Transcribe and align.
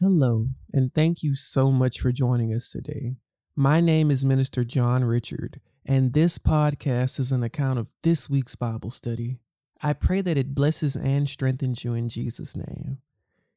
Hello, 0.00 0.50
and 0.72 0.94
thank 0.94 1.24
you 1.24 1.34
so 1.34 1.72
much 1.72 1.98
for 1.98 2.12
joining 2.12 2.54
us 2.54 2.70
today. 2.70 3.16
My 3.56 3.80
name 3.80 4.12
is 4.12 4.24
Minister 4.24 4.62
John 4.62 5.02
Richard, 5.02 5.60
and 5.84 6.12
this 6.12 6.38
podcast 6.38 7.18
is 7.18 7.32
an 7.32 7.42
account 7.42 7.80
of 7.80 7.94
this 8.04 8.30
week's 8.30 8.54
Bible 8.54 8.92
study. 8.92 9.40
I 9.82 9.94
pray 9.94 10.20
that 10.20 10.38
it 10.38 10.54
blesses 10.54 10.94
and 10.94 11.28
strengthens 11.28 11.82
you 11.82 11.94
in 11.94 12.08
Jesus' 12.08 12.56
name. 12.56 12.98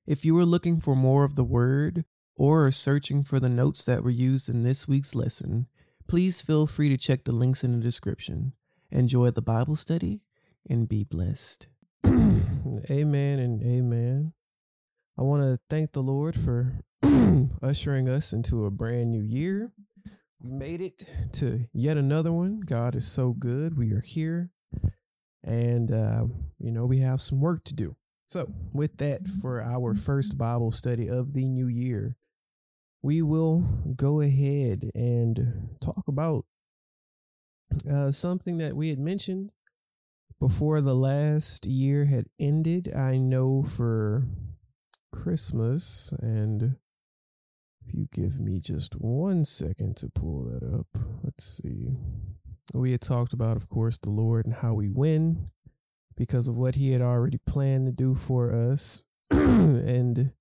If 0.07 0.25
you 0.25 0.35
are 0.39 0.43
looking 0.43 0.79
for 0.79 0.96
more 0.96 1.23
of 1.23 1.35
the 1.35 1.43
Word 1.43 2.05
or 2.36 2.66
are 2.66 2.71
searching 2.71 3.23
for 3.23 3.39
the 3.39 3.48
notes 3.48 3.86
that 3.86 4.04
were 4.04 4.10
used 4.10 4.50
in 4.50 4.64
this 4.64 4.88
week's 4.88 5.14
lesson, 5.14 5.68
please 6.08 6.42
feel 6.42 6.66
free 6.66 6.89
to 6.89 6.98
check 6.98 7.23
the 7.23 7.34
links 7.34 7.64
in 7.64 7.71
the 7.71 7.84
description. 7.84 8.54
Enjoy 8.89 9.30
the 9.30 9.44
Bible 9.44 9.76
study 9.76 10.21
and 10.68 10.89
be 10.89 11.04
blessed. 11.04 11.68
amen 12.89 13.38
and 13.38 13.62
amen. 13.62 14.34
I 15.21 15.23
want 15.23 15.43
to 15.43 15.59
thank 15.69 15.91
the 15.91 16.01
Lord 16.01 16.35
for 16.35 16.79
ushering 17.61 18.09
us 18.09 18.34
into 18.34 18.66
a 18.66 18.71
brand 18.71 19.12
new 19.12 19.21
year. 19.21 19.71
We 20.41 20.49
made 20.49 20.81
it 20.81 21.03
to 21.34 21.67
yet 21.71 21.95
another 21.95 22.31
one. 22.31 22.62
God 22.62 22.95
is 22.95 23.05
so 23.05 23.31
good. 23.31 23.77
We 23.77 23.91
are 23.91 24.02
here. 24.02 24.49
And, 25.43 25.91
uh, 25.91 26.26
you 26.57 26.71
know, 26.71 26.88
we 26.88 27.02
have 27.02 27.21
some 27.21 27.39
work 27.39 27.63
to 27.65 27.76
do. 27.76 27.98
So, 28.26 28.52
with 28.73 28.98
that, 28.98 29.27
for 29.27 29.62
our 29.62 29.93
first 29.93 30.39
Bible 30.39 30.71
study 30.71 31.07
of 31.07 31.34
the 31.34 31.48
new 31.48 31.67
year, 31.67 32.15
we 33.03 33.21
will 33.21 33.93
go 33.95 34.21
ahead 34.21 34.90
and 34.95 35.77
talk 35.79 36.05
about 36.07 36.45
uh, 37.88 38.09
something 38.09 38.57
that 38.57 38.76
we 38.76 38.90
had 38.90 38.98
mentioned 38.98 39.51
before 40.40 40.81
the 40.81 40.95
last 40.95 41.67
year 41.67 42.05
had 42.05 42.26
ended. 42.40 42.91
I 42.91 43.17
know 43.17 43.62
for 43.62 44.26
Christmas. 45.11 46.13
And 46.21 46.77
if 47.85 47.93
you 47.93 48.07
give 48.13 48.39
me 48.39 48.59
just 48.59 48.93
one 48.95 49.45
second 49.45 49.97
to 49.97 50.09
pull 50.09 50.45
that 50.45 50.63
up, 50.63 50.87
let's 51.23 51.43
see. 51.43 51.98
We 52.73 52.91
had 52.91 53.01
talked 53.01 53.34
about, 53.34 53.57
of 53.57 53.70
course, 53.70 53.98
the 53.98 54.09
Lord 54.12 54.45
and 54.45 54.55
how 54.55 54.73
we 54.73 54.90
win 54.90 55.49
because 56.15 56.48
of 56.48 56.57
what 56.57 56.76
He 56.76 56.91
had 56.91 57.01
already 57.01 57.40
planned 57.45 57.85
to 57.87 57.91
do 57.91 58.15
for 58.15 58.53
us. 58.53 59.05
and 59.31 60.31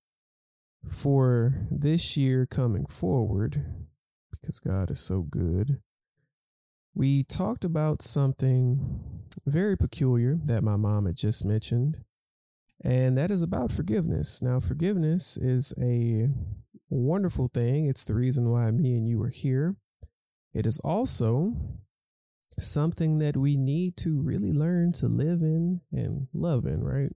for 0.87 1.67
this 1.69 2.17
year 2.17 2.45
coming 2.45 2.85
forward, 2.85 3.63
because 4.31 4.59
God 4.59 4.89
is 4.89 4.99
so 4.99 5.21
good, 5.21 5.81
we 6.93 7.23
talked 7.23 7.63
about 7.63 8.01
something 8.01 8.99
very 9.45 9.77
peculiar 9.77 10.39
that 10.45 10.63
my 10.63 10.75
mom 10.75 11.05
had 11.05 11.15
just 11.15 11.45
mentioned 11.45 12.03
and 12.83 13.17
that 13.17 13.31
is 13.31 13.41
about 13.41 13.71
forgiveness. 13.71 14.41
Now, 14.41 14.59
forgiveness 14.59 15.37
is 15.37 15.73
a 15.79 16.29
wonderful 16.89 17.49
thing. 17.53 17.85
It's 17.85 18.05
the 18.05 18.15
reason 18.15 18.49
why 18.49 18.71
me 18.71 18.97
and 18.97 19.07
you 19.07 19.21
are 19.21 19.29
here. 19.29 19.75
It 20.53 20.65
is 20.65 20.79
also 20.79 21.53
something 22.59 23.19
that 23.19 23.37
we 23.37 23.55
need 23.55 23.97
to 23.97 24.19
really 24.19 24.51
learn 24.51 24.91
to 24.93 25.07
live 25.07 25.41
in 25.41 25.81
and 25.91 26.27
love 26.33 26.65
in, 26.65 26.83
right? 26.83 27.11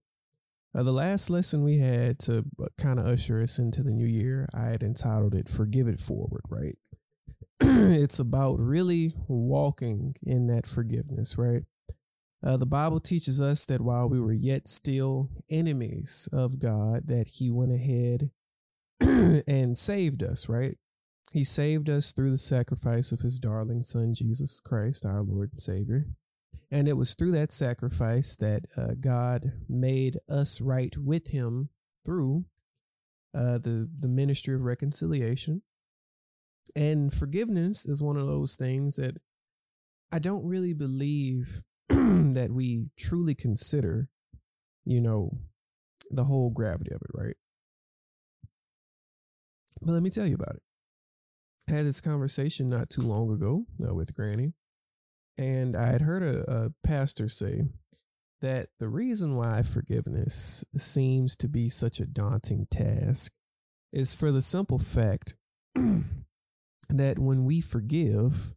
Uh, 0.74 0.84
the 0.84 0.92
last 0.92 1.30
lesson 1.30 1.64
we 1.64 1.80
had 1.80 2.20
to 2.20 2.44
uh, 2.62 2.66
kind 2.78 3.00
of 3.00 3.08
usher 3.08 3.42
us 3.42 3.58
into 3.60 3.82
the 3.82 3.92
new 3.92 4.06
year, 4.06 4.48
I 4.54 4.66
had 4.66 4.84
entitled 4.84 5.34
it 5.34 5.48
Forgive 5.48 5.88
It 5.88 6.00
Forward, 6.00 6.44
right? 6.50 6.78
it's 7.62 8.20
about 8.20 8.60
really 8.60 9.14
walking 9.28 10.16
in 10.22 10.48
that 10.48 10.68
forgiveness, 10.68 11.38
right? 11.38 11.64
Uh, 12.46 12.58
the 12.58 12.66
Bible 12.66 13.00
teaches 13.00 13.42
us 13.42 13.66
that 13.66 13.82
while 13.82 14.08
we 14.08 14.20
were 14.20 14.34
yet 14.34 14.68
still 14.68 15.32
enemies 15.50 16.30
of 16.32 16.60
God, 16.60 17.08
that 17.08 17.28
He 17.28 17.50
went 17.50 17.72
ahead 17.72 18.30
and 19.48 19.76
saved 19.76 20.22
us, 20.22 20.48
right? 20.48 20.78
He 21.34 21.44
saved 21.44 21.90
us 21.90 22.14
through 22.14 22.30
the 22.30 22.38
sacrifice 22.38 23.12
of 23.12 23.22
His 23.22 23.40
darling 23.40 23.82
Son, 23.82 24.14
Jesus 24.14 24.62
Christ, 24.64 25.06
our 25.06 25.24
Lord 25.24 25.54
and 25.54 25.62
Savior. 25.62 26.06
And 26.70 26.88
it 26.88 26.98
was 26.98 27.16
through 27.16 27.32
that 27.32 27.52
sacrifice 27.52 28.36
that 28.36 28.66
uh, 28.78 28.94
God 29.00 29.54
made 29.68 30.20
us 30.30 30.62
right 30.62 30.96
with 30.98 31.30
Him 31.30 31.70
through 32.06 32.46
uh, 33.34 33.58
the, 33.58 33.90
the 34.00 34.08
ministry 34.08 34.54
of 34.54 34.64
reconciliation. 34.64 35.64
And 36.76 37.12
forgiveness 37.12 37.88
is 37.88 38.04
one 38.04 38.18
of 38.18 38.28
those 38.28 38.56
things 38.56 38.98
that 38.98 39.18
I 40.12 40.20
don't 40.20 40.46
really 40.46 40.74
believe 40.74 41.64
that 42.34 42.52
we 42.52 42.90
truly 43.00 43.34
consider, 43.34 44.10
you 44.84 45.00
know, 45.00 45.38
the 46.12 46.26
whole 46.26 46.50
gravity 46.50 46.92
of 46.92 47.02
it, 47.02 47.12
right? 47.14 47.36
But 49.82 49.94
let 49.94 50.04
me 50.04 50.10
tell 50.10 50.28
you 50.28 50.36
about 50.36 50.56
it. 50.56 50.62
I 51.70 51.74
had 51.74 51.86
this 51.86 52.02
conversation 52.02 52.70
not 52.70 52.90
too 52.90 53.02
long 53.02 53.32
ago 53.32 53.66
uh, 53.88 53.94
with 53.94 54.14
Granny, 54.14 54.54
and 55.38 55.76
I 55.76 55.88
had 55.88 56.02
heard 56.02 56.22
a, 56.22 56.52
a 56.52 56.72
pastor 56.84 57.30
say 57.30 57.64
that 58.42 58.70
the 58.80 58.90
reason 58.90 59.38
why 59.38 59.62
forgiveness 59.62 60.66
seems 60.76 61.38
to 61.38 61.48
be 61.48 61.70
such 61.70 62.00
a 62.00 62.06
daunting 62.06 62.68
task 62.70 63.32
is 63.94 64.14
for 64.14 64.32
the 64.32 64.42
simple 64.42 64.80
fact 64.80 65.36
that 66.90 67.18
when 67.18 67.46
we 67.46 67.62
forgive, 67.62 68.54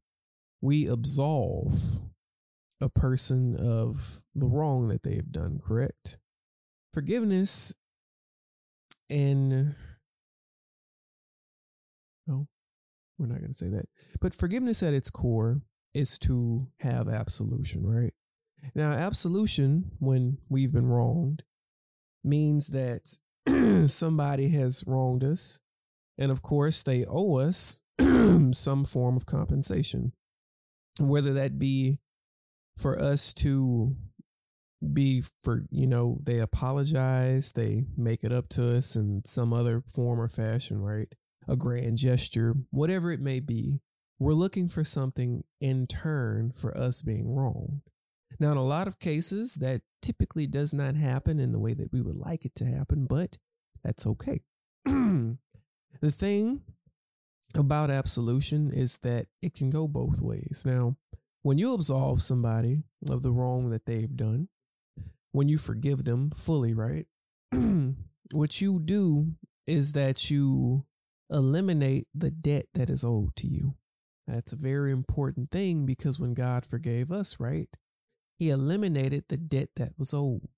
we 0.61 0.89
absolve 0.89 2.01
a 2.81 2.89
person 2.89 3.57
of 3.57 4.23
the 4.35 4.47
wrong 4.47 4.89
that 4.89 5.03
they 5.03 5.17
have 5.17 5.33
done, 5.33 5.61
correct? 5.65 6.19
Forgiveness 6.95 7.75
and 9.11 9.75
oh, 12.29 12.47
we're 13.19 13.27
not 13.27 13.39
going 13.39 13.53
to 13.53 13.55
say 13.55 13.69
that. 13.69 13.87
But 14.21 14.35
forgiveness 14.35 14.83
at 14.83 14.95
its 14.95 15.11
core 15.11 15.63
is 15.95 16.19
to 16.21 16.69
have 16.81 17.09
absolution, 17.09 17.87
right? 17.87 18.13
Now, 18.75 18.93
absolution, 18.93 19.93
when 19.99 20.39
we've 20.49 20.73
been 20.73 20.89
wronged, 20.89 21.45
means 22.25 22.69
that 22.69 23.17
somebody 23.89 24.49
has 24.51 24.85
wronged 24.87 25.25
us. 25.25 25.61
And 26.19 26.33
of 26.33 26.43
course, 26.43 26.83
they 26.83 27.05
owe 27.09 27.37
us 27.37 27.81
some 28.53 28.85
form 28.85 29.17
of 29.17 29.27
compensation, 29.27 30.13
whether 31.01 31.33
that 31.33 31.59
be 31.59 32.01
for 32.79 33.01
us 33.01 33.35
to 33.35 33.97
be 34.93 35.23
for 35.43 35.65
you 35.71 35.87
know 35.89 36.21
they 36.23 36.39
apologize 36.39 37.53
they 37.53 37.85
make 37.97 38.23
it 38.23 38.33
up 38.33 38.49
to 38.49 38.77
us 38.77 38.95
in 38.95 39.21
some 39.25 39.53
other 39.53 39.83
form 39.93 40.21
or 40.21 40.29
fashion 40.29 40.81
right? 40.81 41.09
A 41.49 41.57
grand 41.57 41.99
gesture 41.99 42.55
whatever 42.71 43.11
it 43.11 43.21
may 43.21 43.41
be. 43.41 43.81
We're 44.21 44.33
looking 44.33 44.69
for 44.69 44.83
something 44.83 45.45
in 45.61 45.87
turn 45.87 46.53
for 46.57 46.77
us 46.77 47.03
being 47.03 47.35
wrong. 47.35 47.83
Now 48.41 48.53
in 48.53 48.57
a 48.57 48.65
lot 48.65 48.89
of 48.89 48.99
cases 48.99 49.55
that 49.57 49.83
typically 50.01 50.47
does 50.47 50.73
not 50.73 50.95
happen 50.95 51.41
in 51.41 51.53
the 51.53 51.59
way 51.59 51.75
that 51.75 51.93
we 51.93 52.01
would 52.01 52.17
like 52.17 52.45
it 52.45 52.55
to 52.57 52.65
happen 52.65 53.07
but 53.07 53.39
that's 53.83 54.07
okay. 54.07 54.43
The 56.01 56.13
thing 56.13 56.61
about 57.57 57.91
absolution 57.91 58.71
is 58.73 58.99
that 58.99 59.27
it 59.43 59.55
can 59.55 59.71
go 59.71 59.89
both 59.89 60.21
ways. 60.21 60.63
Now 60.65 60.97
when 61.43 61.59
you 61.59 61.75
absolve 61.75 62.23
somebody 62.23 62.83
of 63.09 63.23
the 63.23 63.31
wrong 63.31 63.71
that 63.71 63.87
they've 63.87 64.17
done, 64.17 64.49
when 65.33 65.49
you 65.49 65.59
forgive 65.59 66.05
them 66.05 66.31
fully, 66.31 66.75
right? 66.75 67.07
what 68.33 68.61
you 68.61 68.81
do 68.81 69.33
is 69.67 69.93
that 69.93 70.31
you 70.31 70.85
eliminate 71.31 72.07
the 72.15 72.31
debt 72.31 72.67
that 72.75 72.91
is 72.91 73.05
owed 73.05 73.37
to 73.37 73.47
you. 73.47 73.75
That's 74.27 74.53
a 74.53 74.57
very 74.57 74.93
important 74.93 75.51
thing 75.51 75.87
because 75.87 76.19
when 76.19 76.35
God 76.35 76.67
forgave 76.67 77.11
us, 77.11 77.39
right, 77.39 77.69
He 78.39 78.51
eliminated 78.51 79.25
the 79.29 79.37
debt 79.37 79.71
that 79.77 79.93
was 79.99 80.13
owed. 80.13 80.49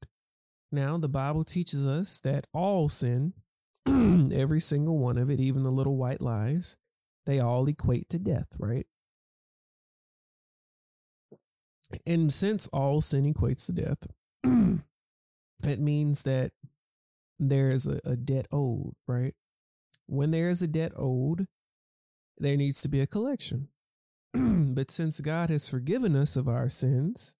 Now, 0.73 0.99
the 0.99 1.09
Bible 1.09 1.45
teaches 1.45 1.87
us 1.87 2.21
that 2.21 2.47
all 2.53 2.89
sin, 2.89 3.33
every 3.87 4.61
single 4.61 4.99
one 4.99 5.19
of 5.19 5.31
it, 5.31 5.41
even 5.41 5.65
the 5.65 5.71
little 5.71 5.97
white 5.97 6.21
lies, 6.21 6.77
they 7.27 7.41
all 7.41 7.67
equate 7.69 8.09
to 8.11 8.19
death, 8.19 8.49
right? 8.59 8.87
And 12.07 12.33
since 12.33 12.69
all 12.69 13.01
sin 13.01 13.33
equates 13.33 13.67
to 13.67 13.73
death, 13.73 14.07
it 15.65 15.81
means 15.81 16.23
that 16.23 16.53
there 17.39 17.71
is 17.71 17.87
a, 17.87 18.01
a 18.05 18.17
debt 18.17 18.47
owed, 18.53 18.93
right? 19.09 19.35
When 20.07 20.31
there 20.31 20.49
is 20.49 20.63
a 20.63 20.69
debt 20.69 20.93
owed, 20.97 21.47
there 22.39 22.57
needs 22.57 22.81
to 22.83 22.89
be 22.89 23.01
a 23.01 23.07
collection. 23.07 23.69
but 24.35 24.91
since 24.91 25.21
God 25.21 25.51
has 25.51 25.69
forgiven 25.69 26.15
us 26.15 26.37
of 26.37 26.49
our 26.49 26.69
sins, 26.69 27.35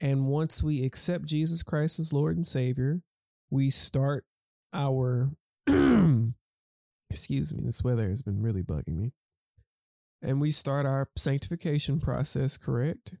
and 0.00 0.26
once 0.26 0.62
we 0.62 0.84
accept 0.84 1.26
Jesus 1.26 1.62
Christ 1.62 1.98
as 1.98 2.12
Lord 2.12 2.36
and 2.36 2.46
Savior, 2.46 3.02
we 3.50 3.70
start 3.70 4.24
our 4.72 5.30
excuse 7.10 7.54
me, 7.54 7.62
this 7.64 7.84
weather 7.84 8.08
has 8.08 8.22
been 8.22 8.42
really 8.42 8.62
bugging 8.62 8.96
me. 8.96 9.12
And 10.20 10.40
we 10.40 10.50
start 10.50 10.84
our 10.84 11.08
sanctification 11.16 12.00
process, 12.00 12.58
correct? 12.58 13.14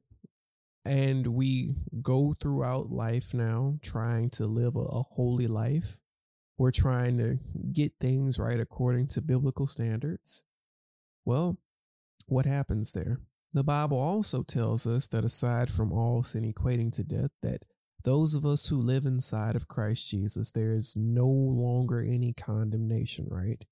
And 0.84 1.28
we 1.28 1.74
go 2.02 2.34
throughout 2.38 2.90
life 2.90 3.32
now 3.32 3.78
trying 3.82 4.30
to 4.30 4.46
live 4.46 4.76
a, 4.76 4.80
a 4.80 5.02
holy 5.02 5.46
life 5.46 5.98
we're 6.56 6.70
trying 6.70 7.18
to 7.18 7.38
get 7.72 7.92
things 8.00 8.38
right 8.38 8.60
according 8.60 9.08
to 9.08 9.20
biblical 9.20 9.66
standards. 9.66 10.44
Well, 11.24 11.58
what 12.26 12.46
happens 12.46 12.92
there? 12.92 13.20
The 13.52 13.64
Bible 13.64 13.98
also 13.98 14.42
tells 14.42 14.86
us 14.86 15.08
that 15.08 15.24
aside 15.24 15.70
from 15.70 15.92
all 15.92 16.22
sin 16.22 16.44
equating 16.52 16.92
to 16.92 17.04
death, 17.04 17.30
that 17.42 17.62
those 18.04 18.34
of 18.34 18.44
us 18.44 18.68
who 18.68 18.80
live 18.80 19.06
inside 19.06 19.56
of 19.56 19.68
Christ 19.68 20.08
Jesus, 20.10 20.50
there 20.50 20.72
is 20.72 20.94
no 20.96 21.26
longer 21.26 22.00
any 22.00 22.32
condemnation, 22.32 23.26
right? 23.30 23.64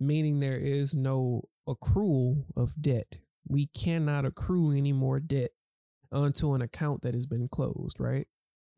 Meaning 0.00 0.40
there 0.40 0.58
is 0.58 0.94
no 0.94 1.48
accrual 1.68 2.44
of 2.56 2.80
debt. 2.80 3.18
We 3.46 3.66
cannot 3.66 4.24
accrue 4.24 4.76
any 4.76 4.92
more 4.92 5.20
debt 5.20 5.50
onto 6.12 6.54
an 6.54 6.62
account 6.62 7.02
that 7.02 7.14
has 7.14 7.26
been 7.26 7.48
closed, 7.48 7.98
right? 7.98 8.26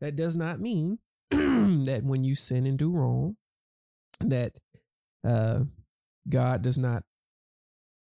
That 0.00 0.16
does 0.16 0.36
not 0.36 0.60
mean 0.60 0.98
that 1.30 2.00
when 2.02 2.24
you 2.24 2.34
sin 2.34 2.66
and 2.66 2.78
do 2.78 2.92
wrong, 2.92 3.36
that 4.20 4.52
uh, 5.24 5.64
God 6.28 6.62
does 6.62 6.78
not 6.78 7.04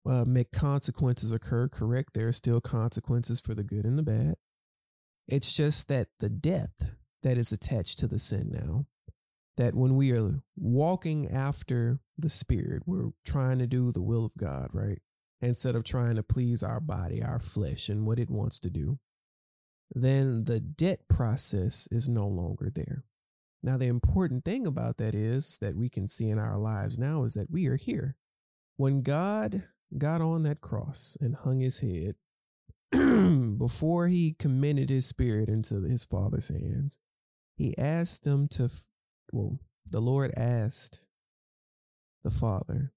uh, 0.06 0.24
make 0.26 0.52
consequences 0.52 1.32
occur. 1.32 1.68
Correct. 1.68 2.10
There 2.14 2.28
are 2.28 2.32
still 2.32 2.60
consequences 2.60 3.40
for 3.40 3.54
the 3.54 3.64
good 3.64 3.84
and 3.84 3.98
the 3.98 4.02
bad. 4.02 4.34
It's 5.26 5.54
just 5.54 5.88
that 5.88 6.08
the 6.20 6.28
death 6.28 6.96
that 7.22 7.38
is 7.38 7.52
attached 7.52 7.98
to 7.98 8.06
the 8.06 8.18
sin 8.18 8.50
now, 8.52 8.86
that 9.56 9.74
when 9.74 9.96
we 9.96 10.12
are 10.12 10.42
walking 10.56 11.30
after 11.30 12.00
the 12.18 12.28
Spirit, 12.28 12.82
we're 12.86 13.10
trying 13.24 13.58
to 13.58 13.66
do 13.66 13.92
the 13.92 14.02
will 14.02 14.24
of 14.24 14.36
God, 14.36 14.68
right? 14.72 15.00
Instead 15.40 15.74
of 15.74 15.84
trying 15.84 16.16
to 16.16 16.22
please 16.22 16.62
our 16.62 16.80
body, 16.80 17.22
our 17.22 17.38
flesh, 17.38 17.88
and 17.88 18.06
what 18.06 18.18
it 18.18 18.30
wants 18.30 18.60
to 18.60 18.70
do, 18.70 18.98
then 19.92 20.44
the 20.44 20.60
debt 20.60 21.00
process 21.08 21.88
is 21.90 22.08
no 22.08 22.26
longer 22.26 22.70
there. 22.74 23.04
Now, 23.62 23.78
the 23.78 23.86
important 23.86 24.44
thing 24.44 24.66
about 24.66 24.98
that 24.98 25.14
is 25.14 25.58
that 25.60 25.76
we 25.76 25.88
can 25.88 26.06
see 26.06 26.28
in 26.28 26.38
our 26.38 26.58
lives 26.58 26.98
now 26.98 27.24
is 27.24 27.34
that 27.34 27.50
we 27.50 27.66
are 27.66 27.76
here. 27.76 28.16
When 28.76 29.02
God 29.02 29.64
got 29.96 30.20
on 30.20 30.42
that 30.42 30.60
cross 30.60 31.16
and 31.20 31.34
hung 31.34 31.60
his 31.60 31.80
head, 31.80 32.16
before 33.58 34.08
he 34.08 34.36
commended 34.38 34.90
his 34.90 35.06
spirit 35.06 35.48
into 35.48 35.82
his 35.82 36.04
father's 36.04 36.48
hands, 36.48 36.98
he 37.56 37.76
asked 37.78 38.24
them 38.24 38.48
to, 38.48 38.68
well, 39.32 39.58
the 39.86 40.00
Lord 40.00 40.32
asked 40.36 41.06
the 42.22 42.30
Father 42.30 42.92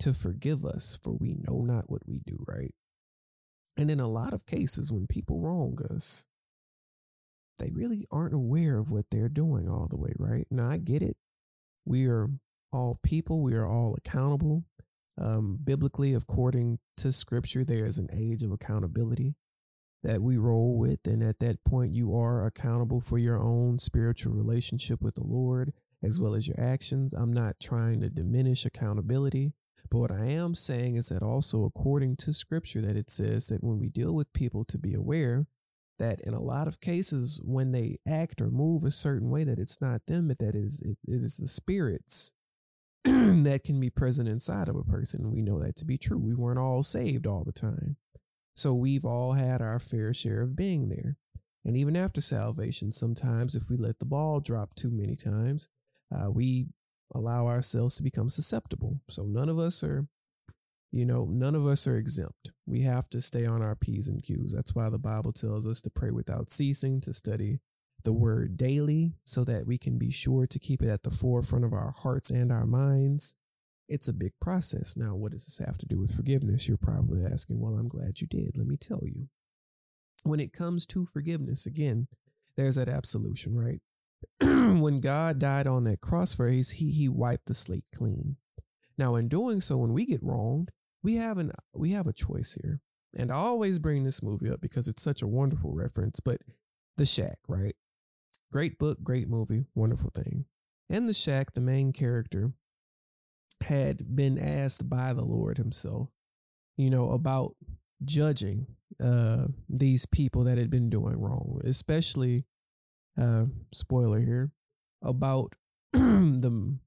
to 0.00 0.12
forgive 0.12 0.64
us, 0.64 0.98
for 1.02 1.12
we 1.12 1.34
know 1.34 1.62
not 1.62 1.90
what 1.90 2.06
we 2.06 2.20
do, 2.24 2.44
right? 2.46 2.74
And 3.76 3.90
in 3.90 4.00
a 4.00 4.08
lot 4.08 4.32
of 4.32 4.46
cases, 4.46 4.90
when 4.90 5.06
people 5.06 5.40
wrong 5.40 5.78
us, 5.90 6.24
they 7.58 7.70
really 7.72 8.06
aren't 8.10 8.34
aware 8.34 8.78
of 8.78 8.90
what 8.90 9.06
they're 9.10 9.28
doing 9.28 9.68
all 9.68 9.86
the 9.88 9.96
way, 9.96 10.12
right? 10.18 10.46
Now, 10.50 10.70
I 10.70 10.78
get 10.78 11.02
it. 11.02 11.16
We 11.84 12.06
are 12.06 12.28
all 12.72 12.98
people, 13.02 13.40
we 13.42 13.54
are 13.54 13.66
all 13.66 13.94
accountable. 13.96 14.64
Um, 15.18 15.58
biblically, 15.62 16.12
according 16.14 16.78
to 16.98 17.12
scripture, 17.12 17.64
there 17.64 17.86
is 17.86 17.96
an 17.96 18.08
age 18.12 18.42
of 18.42 18.52
accountability 18.52 19.34
that 20.02 20.20
we 20.20 20.36
roll 20.36 20.76
with. 20.76 21.06
And 21.06 21.22
at 21.22 21.38
that 21.40 21.64
point, 21.64 21.94
you 21.94 22.14
are 22.14 22.44
accountable 22.44 23.00
for 23.00 23.18
your 23.18 23.38
own 23.42 23.78
spiritual 23.78 24.34
relationship 24.34 25.00
with 25.00 25.14
the 25.14 25.24
Lord 25.24 25.72
as 26.02 26.20
well 26.20 26.34
as 26.34 26.46
your 26.46 26.60
actions. 26.60 27.14
I'm 27.14 27.32
not 27.32 27.56
trying 27.60 28.00
to 28.00 28.10
diminish 28.10 28.66
accountability. 28.66 29.52
But 29.90 29.98
what 29.98 30.12
I 30.12 30.26
am 30.26 30.54
saying 30.54 30.96
is 30.96 31.08
that 31.08 31.22
also 31.22 31.64
according 31.64 32.16
to 32.16 32.32
scripture 32.32 32.80
that 32.82 32.96
it 32.96 33.10
says 33.10 33.48
that 33.48 33.62
when 33.62 33.78
we 33.78 33.88
deal 33.88 34.12
with 34.12 34.32
people 34.32 34.64
to 34.66 34.78
be 34.78 34.94
aware 34.94 35.46
that 35.98 36.20
in 36.20 36.34
a 36.34 36.42
lot 36.42 36.68
of 36.68 36.80
cases 36.80 37.40
when 37.42 37.72
they 37.72 37.98
act 38.06 38.40
or 38.40 38.50
move 38.50 38.84
a 38.84 38.90
certain 38.90 39.30
way 39.30 39.44
that 39.44 39.58
it's 39.58 39.80
not 39.80 40.02
them 40.06 40.28
but 40.28 40.38
that 40.38 40.54
it 40.54 40.64
is 40.64 40.82
it, 40.82 40.98
it 41.06 41.22
is 41.22 41.36
the 41.36 41.46
spirits 41.46 42.32
that 43.04 43.62
can 43.64 43.78
be 43.78 43.90
present 43.90 44.28
inside 44.28 44.68
of 44.68 44.76
a 44.76 44.82
person. 44.82 45.30
We 45.30 45.40
know 45.40 45.60
that 45.60 45.76
to 45.76 45.84
be 45.84 45.96
true. 45.96 46.18
We 46.18 46.34
weren't 46.34 46.58
all 46.58 46.82
saved 46.82 47.26
all 47.26 47.44
the 47.44 47.52
time. 47.52 47.96
So 48.56 48.74
we've 48.74 49.04
all 49.04 49.34
had 49.34 49.62
our 49.62 49.78
fair 49.78 50.12
share 50.12 50.42
of 50.42 50.56
being 50.56 50.88
there. 50.88 51.16
And 51.64 51.76
even 51.76 51.96
after 51.96 52.20
salvation 52.20 52.92
sometimes 52.92 53.54
if 53.54 53.68
we 53.68 53.76
let 53.76 53.98
the 53.98 54.06
ball 54.06 54.40
drop 54.40 54.74
too 54.74 54.90
many 54.90 55.16
times 55.16 55.68
uh, 56.14 56.30
we 56.30 56.68
allow 57.14 57.46
ourselves 57.46 57.96
to 57.96 58.02
become 58.02 58.28
susceptible 58.28 59.00
so 59.08 59.24
none 59.24 59.48
of 59.48 59.58
us 59.58 59.82
are 59.84 60.06
you 60.92 61.04
know, 61.04 61.26
none 61.30 61.54
of 61.54 61.66
us 61.66 61.86
are 61.86 61.98
exempt. 61.98 62.52
We 62.64 62.82
have 62.82 63.10
to 63.10 63.20
stay 63.20 63.44
on 63.44 63.60
our 63.60 63.74
P's 63.74 64.08
and 64.08 64.22
Q's. 64.22 64.52
That's 64.54 64.74
why 64.74 64.88
the 64.88 64.98
Bible 64.98 65.32
tells 65.32 65.66
us 65.66 65.82
to 65.82 65.90
pray 65.90 66.10
without 66.10 66.48
ceasing, 66.48 67.00
to 67.02 67.12
study 67.12 67.60
the 68.04 68.12
word 68.12 68.56
daily 68.56 69.14
so 69.24 69.44
that 69.44 69.66
we 69.66 69.78
can 69.78 69.98
be 69.98 70.10
sure 70.10 70.46
to 70.46 70.58
keep 70.58 70.80
it 70.80 70.88
at 70.88 71.02
the 71.02 71.10
forefront 71.10 71.64
of 71.64 71.72
our 71.72 71.90
hearts 71.90 72.30
and 72.30 72.52
our 72.52 72.64
minds. 72.64 73.34
It's 73.88 74.08
a 74.08 74.12
big 74.12 74.32
process. 74.40 74.96
Now, 74.96 75.14
what 75.14 75.32
does 75.32 75.44
this 75.44 75.64
have 75.64 75.76
to 75.78 75.86
do 75.86 76.00
with 76.00 76.14
forgiveness? 76.14 76.66
You're 76.66 76.76
probably 76.76 77.24
asking, 77.24 77.60
well, 77.60 77.74
I'm 77.74 77.88
glad 77.88 78.20
you 78.20 78.26
did. 78.26 78.56
Let 78.56 78.66
me 78.66 78.76
tell 78.76 79.02
you. 79.02 79.28
When 80.22 80.40
it 80.40 80.52
comes 80.52 80.86
to 80.86 81.06
forgiveness, 81.06 81.66
again, 81.66 82.08
there's 82.56 82.76
that 82.76 82.88
absolution, 82.88 83.54
right? 83.54 83.80
when 84.40 85.00
God 85.00 85.38
died 85.38 85.66
on 85.66 85.84
that 85.84 86.00
cross 86.00 86.34
for 86.34 86.48
us, 86.48 86.70
he, 86.72 86.90
he 86.90 87.08
wiped 87.08 87.46
the 87.46 87.54
slate 87.54 87.84
clean. 87.94 88.36
Now, 88.98 89.16
in 89.16 89.28
doing 89.28 89.60
so, 89.60 89.76
when 89.76 89.92
we 89.92 90.06
get 90.06 90.22
wronged, 90.22 90.70
we 91.02 91.16
have 91.16 91.38
an 91.38 91.52
we 91.72 91.92
have 91.92 92.06
a 92.06 92.12
choice 92.12 92.56
here. 92.60 92.80
And 93.16 93.30
I 93.30 93.36
always 93.36 93.78
bring 93.78 94.04
this 94.04 94.22
movie 94.22 94.50
up 94.50 94.60
because 94.60 94.88
it's 94.88 95.02
such 95.02 95.22
a 95.22 95.26
wonderful 95.26 95.72
reference, 95.72 96.20
but 96.20 96.40
The 96.96 97.06
Shack, 97.06 97.38
right? 97.48 97.76
Great 98.52 98.78
book, 98.78 99.02
great 99.02 99.28
movie, 99.28 99.66
wonderful 99.74 100.10
thing. 100.14 100.44
In 100.90 101.06
The 101.06 101.14
Shack, 101.14 101.54
the 101.54 101.60
main 101.60 101.92
character 101.92 102.52
had 103.62 104.16
been 104.16 104.38
asked 104.38 104.88
by 104.88 105.12
the 105.12 105.24
Lord 105.24 105.56
himself, 105.56 106.10
you 106.76 106.90
know, 106.90 107.10
about 107.10 107.56
judging 108.04 108.66
uh 109.02 109.46
these 109.68 110.06
people 110.06 110.44
that 110.44 110.58
had 110.58 110.70
been 110.70 110.90
doing 110.90 111.18
wrong, 111.18 111.60
especially 111.64 112.44
uh 113.20 113.46
spoiler 113.72 114.20
here 114.20 114.50
about 115.02 115.54
the 115.92 116.78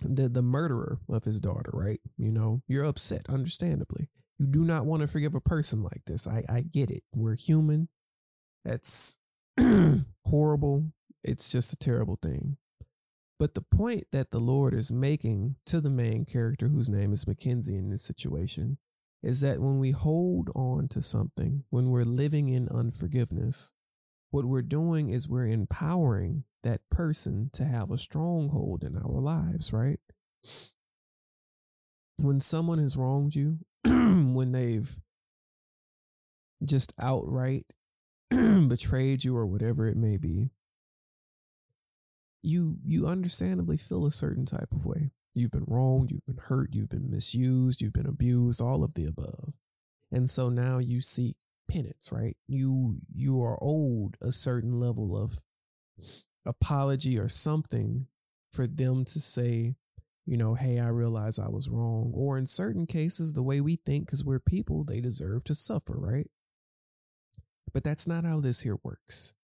the 0.00 0.28
the 0.28 0.42
murderer 0.42 0.98
of 1.08 1.24
his 1.24 1.40
daughter, 1.40 1.70
right? 1.72 2.00
You 2.16 2.32
know, 2.32 2.62
you're 2.68 2.84
upset, 2.84 3.26
understandably. 3.28 4.08
You 4.38 4.46
do 4.46 4.64
not 4.64 4.84
want 4.84 5.00
to 5.00 5.08
forgive 5.08 5.34
a 5.34 5.40
person 5.40 5.82
like 5.82 6.02
this. 6.06 6.26
I 6.26 6.44
I 6.48 6.62
get 6.62 6.90
it. 6.90 7.02
We're 7.14 7.36
human. 7.36 7.88
That's 8.64 9.18
horrible. 10.26 10.92
It's 11.24 11.50
just 11.50 11.72
a 11.72 11.76
terrible 11.76 12.18
thing. 12.22 12.56
But 13.38 13.54
the 13.54 13.62
point 13.62 14.04
that 14.12 14.30
the 14.30 14.40
Lord 14.40 14.72
is 14.72 14.90
making 14.90 15.56
to 15.66 15.80
the 15.80 15.90
main 15.90 16.24
character, 16.24 16.68
whose 16.68 16.88
name 16.88 17.12
is 17.12 17.26
Mackenzie 17.26 17.76
in 17.76 17.90
this 17.90 18.02
situation, 18.02 18.78
is 19.22 19.40
that 19.40 19.60
when 19.60 19.78
we 19.78 19.90
hold 19.90 20.50
on 20.54 20.88
to 20.88 21.02
something, 21.02 21.64
when 21.68 21.90
we're 21.90 22.04
living 22.04 22.48
in 22.48 22.68
unforgiveness, 22.68 23.72
what 24.30 24.44
we're 24.44 24.62
doing 24.62 25.10
is 25.10 25.28
we're 25.28 25.46
empowering 25.46 26.44
that 26.62 26.80
person 26.90 27.50
to 27.52 27.64
have 27.64 27.90
a 27.90 27.98
stronghold 27.98 28.82
in 28.82 28.96
our 28.96 29.20
lives, 29.20 29.72
right? 29.72 30.00
When 32.18 32.40
someone 32.40 32.78
has 32.78 32.96
wronged 32.96 33.34
you, 33.36 33.58
when 33.84 34.52
they've 34.52 34.96
just 36.64 36.92
outright 37.00 37.66
betrayed 38.30 39.24
you 39.24 39.36
or 39.36 39.46
whatever 39.46 39.86
it 39.86 39.96
may 39.96 40.16
be, 40.16 40.50
you 42.42 42.76
you 42.84 43.06
understandably 43.06 43.76
feel 43.76 44.06
a 44.06 44.10
certain 44.10 44.46
type 44.46 44.68
of 44.72 44.86
way. 44.86 45.10
You've 45.34 45.50
been 45.50 45.66
wronged, 45.66 46.10
you've 46.10 46.24
been 46.26 46.42
hurt, 46.44 46.70
you've 46.72 46.88
been 46.88 47.10
misused, 47.10 47.82
you've 47.82 47.92
been 47.92 48.06
abused, 48.06 48.60
all 48.60 48.82
of 48.82 48.94
the 48.94 49.04
above. 49.04 49.54
And 50.10 50.30
so 50.30 50.48
now 50.48 50.78
you 50.78 51.00
seek 51.00 51.36
penance, 51.68 52.10
right? 52.12 52.36
You 52.46 52.98
you 53.14 53.42
are 53.42 53.58
owed 53.60 54.16
a 54.20 54.32
certain 54.32 54.80
level 54.80 55.16
of 55.16 55.42
apology 56.44 57.18
or 57.18 57.28
something 57.28 58.06
for 58.52 58.66
them 58.66 59.04
to 59.04 59.20
say, 59.20 59.74
you 60.24 60.36
know, 60.36 60.54
hey, 60.54 60.78
I 60.78 60.88
realize 60.88 61.38
I 61.38 61.48
was 61.48 61.68
wrong. 61.68 62.12
Or 62.14 62.38
in 62.38 62.46
certain 62.46 62.86
cases, 62.86 63.32
the 63.32 63.42
way 63.42 63.60
we 63.60 63.76
think, 63.76 64.06
because 64.06 64.24
we're 64.24 64.40
people, 64.40 64.84
they 64.84 65.00
deserve 65.00 65.44
to 65.44 65.54
suffer, 65.54 65.94
right? 65.98 66.30
But 67.72 67.84
that's 67.84 68.06
not 68.06 68.24
how 68.24 68.40
this 68.40 68.62
here 68.62 68.78
works. 68.82 69.34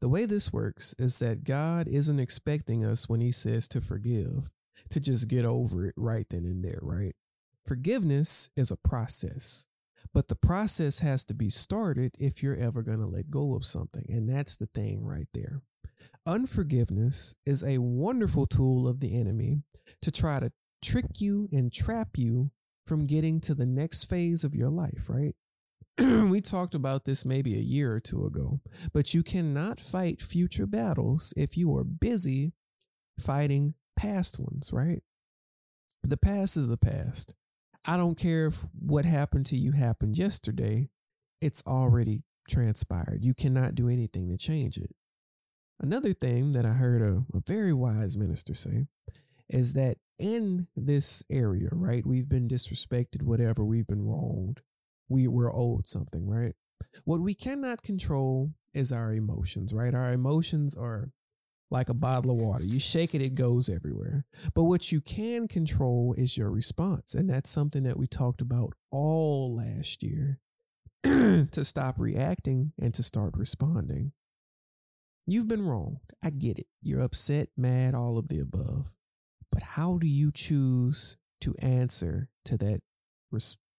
The 0.00 0.08
way 0.08 0.24
this 0.24 0.52
works 0.52 0.94
is 0.98 1.18
that 1.20 1.44
God 1.44 1.88
isn't 1.88 2.20
expecting 2.20 2.84
us 2.84 3.08
when 3.08 3.20
He 3.20 3.32
says 3.32 3.68
to 3.70 3.80
forgive 3.80 4.50
to 4.90 5.00
just 5.00 5.28
get 5.28 5.44
over 5.44 5.86
it 5.86 5.94
right 5.96 6.26
then 6.28 6.44
and 6.44 6.64
there, 6.64 6.80
right? 6.82 7.14
Forgiveness 7.66 8.50
is 8.56 8.70
a 8.70 8.76
process. 8.76 9.66
But 10.12 10.28
the 10.28 10.36
process 10.36 11.00
has 11.00 11.24
to 11.26 11.34
be 11.34 11.48
started 11.48 12.14
if 12.18 12.42
you're 12.42 12.56
ever 12.56 12.82
going 12.82 13.00
to 13.00 13.06
let 13.06 13.30
go 13.30 13.54
of 13.54 13.64
something. 13.64 14.04
And 14.08 14.28
that's 14.28 14.56
the 14.56 14.66
thing 14.66 15.04
right 15.04 15.28
there. 15.34 15.62
Unforgiveness 16.26 17.34
is 17.44 17.62
a 17.62 17.78
wonderful 17.78 18.46
tool 18.46 18.88
of 18.88 19.00
the 19.00 19.18
enemy 19.18 19.62
to 20.02 20.10
try 20.10 20.40
to 20.40 20.52
trick 20.82 21.20
you 21.20 21.48
and 21.52 21.72
trap 21.72 22.10
you 22.16 22.50
from 22.86 23.06
getting 23.06 23.40
to 23.40 23.54
the 23.54 23.66
next 23.66 24.04
phase 24.04 24.44
of 24.44 24.54
your 24.54 24.70
life, 24.70 25.08
right? 25.08 25.34
we 26.30 26.40
talked 26.40 26.74
about 26.74 27.04
this 27.04 27.24
maybe 27.24 27.54
a 27.54 27.62
year 27.62 27.92
or 27.92 28.00
two 28.00 28.26
ago, 28.26 28.60
but 28.92 29.14
you 29.14 29.22
cannot 29.22 29.80
fight 29.80 30.20
future 30.20 30.66
battles 30.66 31.32
if 31.36 31.56
you 31.56 31.74
are 31.74 31.84
busy 31.84 32.52
fighting 33.18 33.74
past 33.96 34.38
ones, 34.38 34.72
right? 34.72 35.02
The 36.02 36.18
past 36.18 36.56
is 36.56 36.68
the 36.68 36.76
past. 36.76 37.34
I 37.86 37.96
don't 37.96 38.18
care 38.18 38.46
if 38.46 38.64
what 38.78 39.04
happened 39.04 39.46
to 39.46 39.56
you 39.56 39.72
happened 39.72 40.18
yesterday, 40.18 40.90
it's 41.40 41.62
already 41.66 42.24
transpired. 42.48 43.20
You 43.22 43.32
cannot 43.32 43.74
do 43.74 43.88
anything 43.88 44.28
to 44.28 44.36
change 44.36 44.76
it. 44.76 44.94
Another 45.78 46.12
thing 46.12 46.52
that 46.52 46.66
I 46.66 46.70
heard 46.72 47.02
a, 47.02 47.24
a 47.36 47.40
very 47.46 47.72
wise 47.72 48.16
minister 48.16 48.54
say 48.54 48.86
is 49.48 49.74
that 49.74 49.98
in 50.18 50.66
this 50.74 51.22
area, 51.30 51.68
right, 51.70 52.04
we've 52.04 52.28
been 52.28 52.48
disrespected, 52.48 53.22
whatever, 53.22 53.64
we've 53.64 53.86
been 53.86 54.06
wronged, 54.06 54.62
we 55.08 55.28
were 55.28 55.54
owed 55.54 55.86
something, 55.86 56.28
right? 56.28 56.54
What 57.04 57.20
we 57.20 57.34
cannot 57.34 57.82
control 57.82 58.52
is 58.74 58.90
our 58.90 59.12
emotions, 59.12 59.72
right? 59.72 59.94
Our 59.94 60.12
emotions 60.12 60.74
are 60.74 61.10
like 61.70 61.88
a 61.88 61.94
bottle 61.94 62.30
of 62.30 62.38
water. 62.38 62.64
You 62.64 62.78
shake 62.78 63.14
it, 63.14 63.22
it 63.22 63.34
goes 63.34 63.68
everywhere. 63.68 64.24
But 64.54 64.64
what 64.64 64.92
you 64.92 65.00
can 65.00 65.48
control 65.48 66.14
is 66.16 66.36
your 66.36 66.50
response. 66.50 67.14
And 67.14 67.28
that's 67.28 67.50
something 67.50 67.82
that 67.82 67.96
we 67.96 68.06
talked 68.06 68.40
about 68.40 68.74
all 68.90 69.54
last 69.56 70.02
year 70.02 70.38
to 71.02 71.64
stop 71.64 71.96
reacting 71.98 72.72
and 72.80 72.94
to 72.94 73.02
start 73.02 73.34
responding. 73.36 74.12
You've 75.26 75.48
been 75.48 75.66
wronged. 75.66 75.98
I 76.22 76.30
get 76.30 76.58
it. 76.58 76.68
You're 76.80 77.00
upset, 77.00 77.48
mad, 77.56 77.94
all 77.94 78.16
of 78.16 78.28
the 78.28 78.38
above. 78.38 78.92
But 79.50 79.62
how 79.62 79.98
do 79.98 80.06
you 80.06 80.30
choose 80.32 81.16
to 81.40 81.54
answer 81.58 82.28
to 82.44 82.56
that 82.58 82.80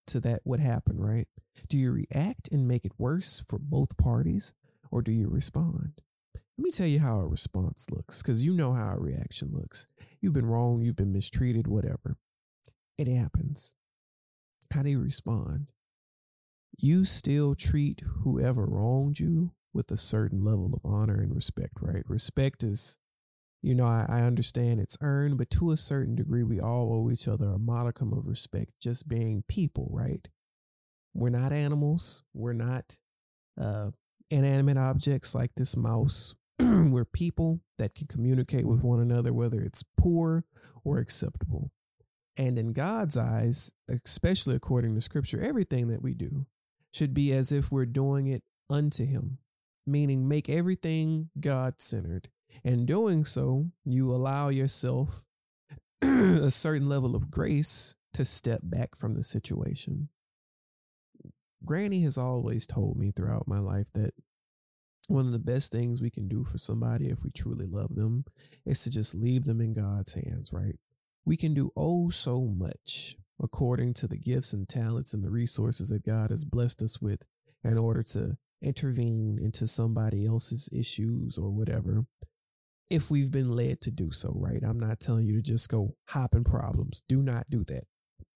to 0.07 0.19
that 0.19 0.41
what 0.43 0.59
happened, 0.59 1.05
right? 1.05 1.27
Do 1.67 1.77
you 1.77 1.91
react 1.91 2.49
and 2.51 2.67
make 2.67 2.85
it 2.85 2.91
worse 2.97 3.43
for 3.47 3.59
both 3.59 3.97
parties 3.97 4.53
or 4.91 5.01
do 5.01 5.11
you 5.11 5.29
respond? 5.29 6.01
Let 6.57 6.63
me 6.63 6.71
tell 6.71 6.87
you 6.87 6.99
how 6.99 7.19
a 7.19 7.27
response 7.27 7.87
looks 7.91 8.21
cuz 8.23 8.43
you 8.43 8.53
know 8.53 8.73
how 8.73 8.93
a 8.93 8.99
reaction 8.99 9.51
looks. 9.51 9.87
You've 10.21 10.33
been 10.33 10.47
wrong, 10.47 10.81
you've 10.81 10.95
been 10.95 11.13
mistreated, 11.13 11.67
whatever. 11.67 12.17
It 12.97 13.07
happens. 13.07 13.75
How 14.73 14.83
do 14.83 14.89
you 14.89 14.99
respond? 14.99 15.71
You 16.79 17.05
still 17.05 17.55
treat 17.55 18.01
whoever 18.23 18.65
wronged 18.65 19.19
you 19.19 19.53
with 19.73 19.91
a 19.91 19.97
certain 19.97 20.43
level 20.43 20.73
of 20.73 20.81
honor 20.83 21.21
and 21.21 21.33
respect, 21.33 21.73
right? 21.81 22.03
Respect 22.07 22.63
is, 22.63 22.97
you 23.61 23.75
know, 23.75 23.85
I, 23.85 24.05
I, 24.09 24.21
understand 24.21 24.79
it's 24.79 24.97
earned, 25.01 25.37
but 25.37 25.49
to 25.51 25.71
a 25.71 25.77
certain 25.77 26.15
degree, 26.15 26.43
we 26.43 26.59
all 26.59 26.91
owe 26.91 27.11
each 27.11 27.27
other 27.27 27.49
a 27.49 27.59
modicum 27.59 28.11
of 28.11 28.27
respect 28.27 28.71
just 28.81 29.07
being 29.07 29.43
people, 29.47 29.87
right? 29.91 30.27
We're 31.13 31.29
not 31.29 31.51
animals. 31.51 32.23
We're 32.33 32.53
not 32.53 32.97
uh, 33.59 33.91
inanimate 34.29 34.77
objects 34.77 35.33
like 35.33 35.51
this 35.55 35.77
mouse. 35.77 36.35
We're 36.91 37.05
people 37.05 37.61
that 37.77 37.95
can 37.95 38.07
communicate 38.07 38.65
with 38.65 38.81
one 38.81 38.99
another, 38.99 39.33
whether 39.33 39.61
it's 39.61 39.83
poor 39.97 40.45
or 40.83 40.99
acceptable. 40.99 41.71
And 42.37 42.57
in 42.59 42.73
God's 42.73 43.17
eyes, 43.17 43.71
especially 43.89 44.55
according 44.55 44.95
to 44.95 45.01
scripture, 45.01 45.41
everything 45.41 45.87
that 45.87 46.01
we 46.01 46.13
do 46.13 46.45
should 46.93 47.13
be 47.13 47.33
as 47.33 47.51
if 47.51 47.71
we're 47.71 47.85
doing 47.85 48.27
it 48.27 48.43
unto 48.69 49.05
Him 49.05 49.39
meaning 49.87 50.27
make 50.27 50.49
everything 50.49 51.29
God 51.39 51.75
centered. 51.77 52.29
In 52.63 52.85
doing 52.85 53.25
so, 53.25 53.67
you 53.85 54.13
allow 54.13 54.49
yourself 54.49 55.23
a 56.01 56.51
certain 56.51 56.89
level 56.89 57.15
of 57.15 57.31
grace 57.31 57.95
to 58.13 58.25
step 58.25 58.59
back 58.61 58.97
from 58.97 59.15
the 59.15 59.23
situation. 59.23 60.09
Granny 61.63 62.01
has 62.01 62.17
always 62.17 62.67
told 62.67 62.97
me 62.97 63.11
throughout 63.11 63.47
my 63.47 63.59
life 63.59 63.87
that 63.93 64.13
one 65.07 65.25
of 65.25 65.31
the 65.31 65.39
best 65.39 65.71
things 65.71 66.01
we 66.01 66.09
can 66.09 66.27
do 66.27 66.43
for 66.43 66.57
somebody 66.57 67.07
if 67.07 67.23
we 67.23 67.31
truly 67.31 67.65
love 67.65 67.95
them 67.95 68.25
is 68.65 68.83
to 68.83 68.91
just 68.91 69.15
leave 69.15 69.45
them 69.45 69.61
in 69.61 69.73
God's 69.73 70.13
hands, 70.13 70.51
right? 70.51 70.75
We 71.25 71.37
can 71.37 71.53
do 71.53 71.71
oh 71.75 72.09
so 72.09 72.41
much 72.41 73.15
according 73.41 73.93
to 73.95 74.07
the 74.07 74.17
gifts 74.17 74.53
and 74.53 74.67
talents 74.67 75.13
and 75.13 75.23
the 75.23 75.29
resources 75.29 75.89
that 75.89 76.05
God 76.05 76.29
has 76.29 76.43
blessed 76.43 76.81
us 76.81 77.01
with 77.01 77.21
in 77.63 77.77
order 77.77 78.03
to 78.03 78.37
intervene 78.61 79.39
into 79.41 79.67
somebody 79.67 80.25
else's 80.25 80.69
issues 80.73 81.37
or 81.37 81.51
whatever 81.51 82.05
if 82.89 83.11
we've 83.11 83.31
been 83.31 83.51
led 83.51 83.81
to 83.81 83.91
do 83.91 84.11
so, 84.11 84.33
right? 84.35 84.63
I'm 84.63 84.79
not 84.79 84.99
telling 84.99 85.25
you 85.25 85.35
to 85.35 85.41
just 85.41 85.69
go 85.69 85.95
hopping 86.09 86.43
problems. 86.43 87.03
Do 87.07 87.21
not 87.21 87.49
do 87.49 87.63
that. 87.65 87.83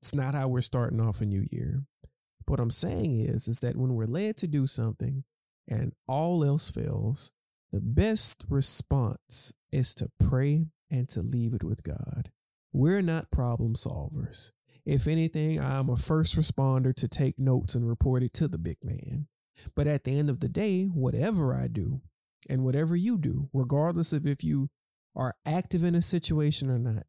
It's 0.01 0.13
not 0.13 0.35
how 0.35 0.47
we're 0.47 0.61
starting 0.61 0.99
off 0.99 1.21
a 1.21 1.25
new 1.25 1.45
year. 1.51 1.83
What 2.47 2.59
I'm 2.59 2.71
saying 2.71 3.21
is, 3.21 3.47
is 3.47 3.61
that 3.61 3.77
when 3.77 3.93
we're 3.93 4.05
led 4.05 4.35
to 4.37 4.47
do 4.47 4.67
something 4.67 5.23
and 5.71 5.93
all 6.05 6.43
else 6.43 6.69
fails, 6.69 7.31
the 7.71 7.79
best 7.79 8.43
response 8.49 9.53
is 9.71 9.95
to 9.95 10.09
pray 10.19 10.67
and 10.91 11.07
to 11.09 11.21
leave 11.21 11.53
it 11.53 11.63
with 11.63 11.81
God. 11.81 12.29
We're 12.73 13.01
not 13.01 13.31
problem 13.31 13.75
solvers. 13.75 14.51
If 14.85 15.07
anything, 15.07 15.61
I'm 15.61 15.89
a 15.89 15.95
first 15.95 16.35
responder 16.35 16.93
to 16.95 17.07
take 17.07 17.39
notes 17.39 17.73
and 17.73 17.87
report 17.87 18.21
it 18.21 18.33
to 18.33 18.49
the 18.49 18.57
big 18.57 18.77
man. 18.83 19.27
But 19.75 19.87
at 19.87 20.03
the 20.03 20.17
end 20.17 20.29
of 20.29 20.41
the 20.41 20.49
day, 20.49 20.85
whatever 20.85 21.55
I 21.55 21.67
do 21.67 22.01
and 22.49 22.65
whatever 22.65 22.95
you 22.95 23.17
do, 23.17 23.49
regardless 23.53 24.11
of 24.11 24.27
if 24.27 24.43
you 24.43 24.69
are 25.15 25.35
active 25.45 25.83
in 25.83 25.95
a 25.95 26.01
situation 26.01 26.69
or 26.69 26.79
not, 26.79 27.03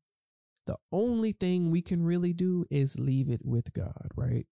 the 0.66 0.76
only 0.92 1.32
thing 1.32 1.70
we 1.70 1.82
can 1.82 2.04
really 2.04 2.32
do 2.32 2.66
is 2.70 3.00
leave 3.00 3.28
it 3.28 3.40
with 3.44 3.72
God, 3.72 4.10
right? 4.14 4.46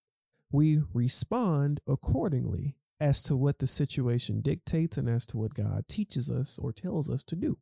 We 0.50 0.83
respond 0.93 1.81
accordingly 1.87 2.75
as 3.00 3.23
to 3.23 3.37
what 3.37 3.59
the 3.59 3.66
situation 3.66 4.40
dictates 4.42 4.99
and 4.99 5.09
as 5.09 5.26
to 5.26 5.38
what 5.38 5.54
God 5.54 5.88
teaches 5.88 6.30
us 6.30 6.59
or 6.59 6.73
tells 6.73 7.09
us 7.09 7.25
to 7.25 7.37
do. 7.37 7.59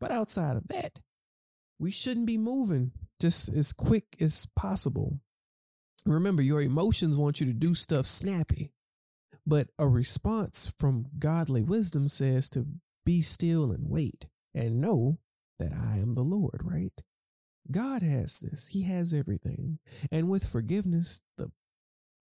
But 0.00 0.10
outside 0.10 0.56
of 0.56 0.68
that, 0.68 1.00
we 1.78 1.90
shouldn't 1.90 2.26
be 2.26 2.38
moving 2.38 2.92
just 3.20 3.48
as 3.48 3.72
quick 3.72 4.16
as 4.20 4.46
possible. 4.54 5.18
Remember, 6.04 6.42
your 6.42 6.60
emotions 6.60 7.18
want 7.18 7.40
you 7.40 7.46
to 7.46 7.52
do 7.52 7.74
stuff 7.74 8.06
snappy. 8.06 8.72
But 9.46 9.68
a 9.78 9.88
response 9.88 10.72
from 10.78 11.06
godly 11.18 11.62
wisdom 11.62 12.08
says 12.08 12.50
to 12.50 12.66
be 13.04 13.20
still 13.22 13.72
and 13.72 13.88
wait 13.88 14.26
and 14.54 14.80
know 14.80 15.18
that 15.58 15.72
I 15.72 15.96
am 15.98 16.14
the 16.14 16.22
Lord, 16.22 16.60
right? 16.62 16.92
God 17.70 18.02
has 18.02 18.38
this, 18.38 18.68
He 18.68 18.82
has 18.82 19.14
everything. 19.14 19.78
And 20.10 20.28
with 20.28 20.46
forgiveness, 20.46 21.20
the 21.36 21.50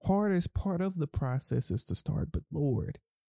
hardest 0.05 0.53
part 0.53 0.81
of 0.81 0.97
the 0.97 1.07
process 1.07 1.71
is 1.71 1.83
to 1.85 1.95
start, 1.95 2.29
but 2.31 2.43
Lord, 2.51 2.99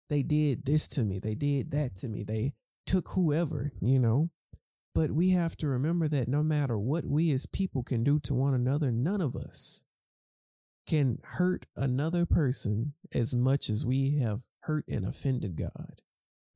they 0.09 0.23
did 0.23 0.65
this 0.65 0.87
to 0.89 1.03
me, 1.03 1.19
they 1.19 1.35
did 1.35 1.71
that 1.71 1.95
to 1.97 2.09
me, 2.09 2.23
they 2.23 2.53
took 2.85 3.09
whoever, 3.09 3.71
you 3.81 3.99
know. 3.99 4.29
But 4.95 5.11
we 5.11 5.29
have 5.29 5.55
to 5.57 5.67
remember 5.67 6.07
that 6.07 6.27
no 6.27 6.43
matter 6.43 6.77
what 6.77 7.05
we 7.05 7.31
as 7.31 7.45
people 7.45 7.83
can 7.83 8.03
do 8.03 8.19
to 8.21 8.33
one 8.33 8.53
another, 8.53 8.91
none 8.91 9.21
of 9.21 9.35
us 9.35 9.85
can 10.87 11.19
hurt 11.23 11.67
another 11.75 12.25
person 12.25 12.95
as 13.13 13.35
much 13.35 13.69
as 13.69 13.85
we 13.85 14.17
have 14.17 14.41
hurt 14.61 14.85
and 14.87 15.05
offended 15.05 15.55
God. 15.55 16.01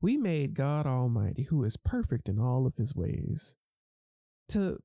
We 0.00 0.16
made 0.16 0.54
God 0.54 0.86
Almighty, 0.86 1.44
who 1.44 1.62
is 1.64 1.76
perfect 1.76 2.28
in 2.28 2.38
all 2.38 2.66
of 2.66 2.74
his 2.76 2.94
ways, 2.94 3.56
to 4.48 4.78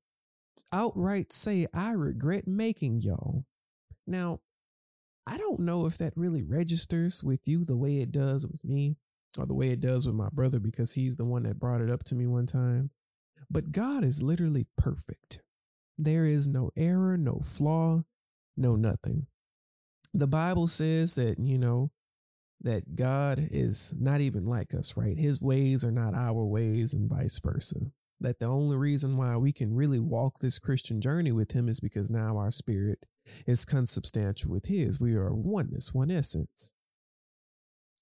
outright 0.72 1.34
say, 1.34 1.68
I 1.74 1.92
regret 1.92 2.48
making 2.48 3.02
y'all. 3.02 3.46
Now, 4.06 4.40
I 5.34 5.38
don't 5.38 5.62
know 5.62 5.86
if 5.86 5.98
that 6.00 6.14
really 6.16 6.44
registers 6.44 7.24
with 7.24 7.42
you 7.46 7.64
the 7.66 7.78
way 7.78 7.98
it 8.00 8.12
does 8.12 8.48
with 8.48 8.64
me 8.64 8.98
or 9.38 9.46
the 9.46 9.54
way 9.54 9.70
it 9.70 9.80
does 9.80 10.06
with 10.06 10.16
my 10.16 10.30
brother 10.32 10.60
because 10.60 10.94
he's 10.94 11.18
the 11.18 11.26
one 11.26 11.44
that 11.44 11.60
brought 11.60 11.82
it 11.82 11.90
up 11.90 12.04
to 12.06 12.16
me 12.16 12.28
one 12.28 12.46
time. 12.46 12.92
But 13.50 13.72
God 13.72 14.04
is 14.04 14.24
literally 14.24 14.68
perfect. 14.78 15.42
There 15.98 16.26
is 16.26 16.48
no 16.48 16.72
error, 16.78 17.18
no 17.18 17.42
flaw, 17.44 18.04
no 18.58 18.76
nothing 18.76 19.28
the 20.14 20.28
Bible 20.28 20.68
says 20.68 21.16
that, 21.16 21.40
you 21.40 21.58
know, 21.58 21.92
that 22.62 22.96
God 22.96 23.48
is 23.52 23.94
not 23.98 24.22
even 24.22 24.46
like 24.46 24.74
us, 24.74 24.98
right? 24.98 25.18
His 25.18 25.42
ways 25.42 25.86
are 25.86 25.92
not 25.92 26.14
our 26.14 26.44
ways 26.46 26.94
and 26.94 27.10
vice 27.10 27.40
versa. 27.40 27.92
That 28.20 28.40
the 28.40 28.48
only 28.48 28.76
reason 28.76 29.16
why 29.16 29.38
we 29.38 29.54
can 29.54 29.74
really 29.74 30.00
walk 30.00 30.40
this 30.40 30.60
Christian 30.60 31.00
journey 31.00 31.32
with 31.32 31.54
him 31.54 31.70
is 31.70 31.80
because 31.80 32.12
now 32.12 32.38
our 32.38 32.52
spirit 32.52 33.06
is 33.46 33.66
consubstantial 33.66 34.52
with 34.52 34.66
his. 34.66 35.00
We 35.00 35.16
are 35.16 35.34
oneness, 35.34 35.94
one 35.94 36.12
essence. 36.12 36.74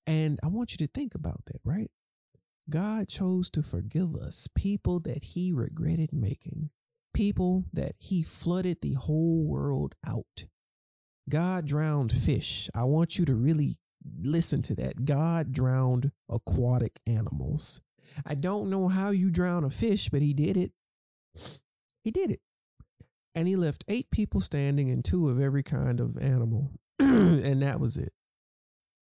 And 0.06 0.40
I 0.44 0.48
want 0.48 0.72
you 0.72 0.78
to 0.78 0.88
think 0.88 1.16
about 1.16 1.42
that, 1.48 1.60
right? 1.64 1.92
God 2.70 3.08
chose 3.08 3.50
to 3.52 3.64
forgive 3.64 4.16
us, 4.16 4.48
people 4.56 5.00
that 5.02 5.24
he 5.24 5.52
regretted 5.52 6.12
making, 6.12 6.70
people 7.14 7.66
that 7.74 7.96
he 7.98 8.24
flooded 8.24 8.80
the 8.82 8.94
whole 8.94 9.46
world 9.46 9.96
out 10.06 10.46
God 11.30 11.66
drowned 11.66 12.12
fish. 12.12 12.70
I 12.74 12.84
want 12.84 13.20
you 13.20 13.26
to 13.26 13.36
really 13.36 13.78
listen 14.22 14.62
to 14.64 14.76
that. 14.76 15.04
God 15.06 15.52
drowned 15.52 16.12
aquatic 16.30 17.00
animals. 17.06 17.82
I 18.26 18.36
don't 18.36 18.70
know 18.70 18.88
how 18.88 19.10
you 19.10 19.30
drown 19.30 19.66
a 19.66 19.70
fish, 19.70 20.10
but 20.10 20.22
he 20.22 20.34
did 20.34 20.56
it. 20.56 20.72
He 22.04 22.12
did 22.12 22.32
it. 22.32 22.40
And 23.38 23.48
he 23.48 23.56
left 23.56 23.86
eight 23.88 24.10
people 24.12 24.40
standing 24.40 24.90
and 24.90 25.06
two 25.06 25.30
of 25.30 25.40
every 25.40 25.64
kind 25.64 26.00
of 26.00 26.18
animal. 26.18 26.72
and 27.00 27.62
that 27.62 27.80
was 27.80 27.98
it. 27.98 28.14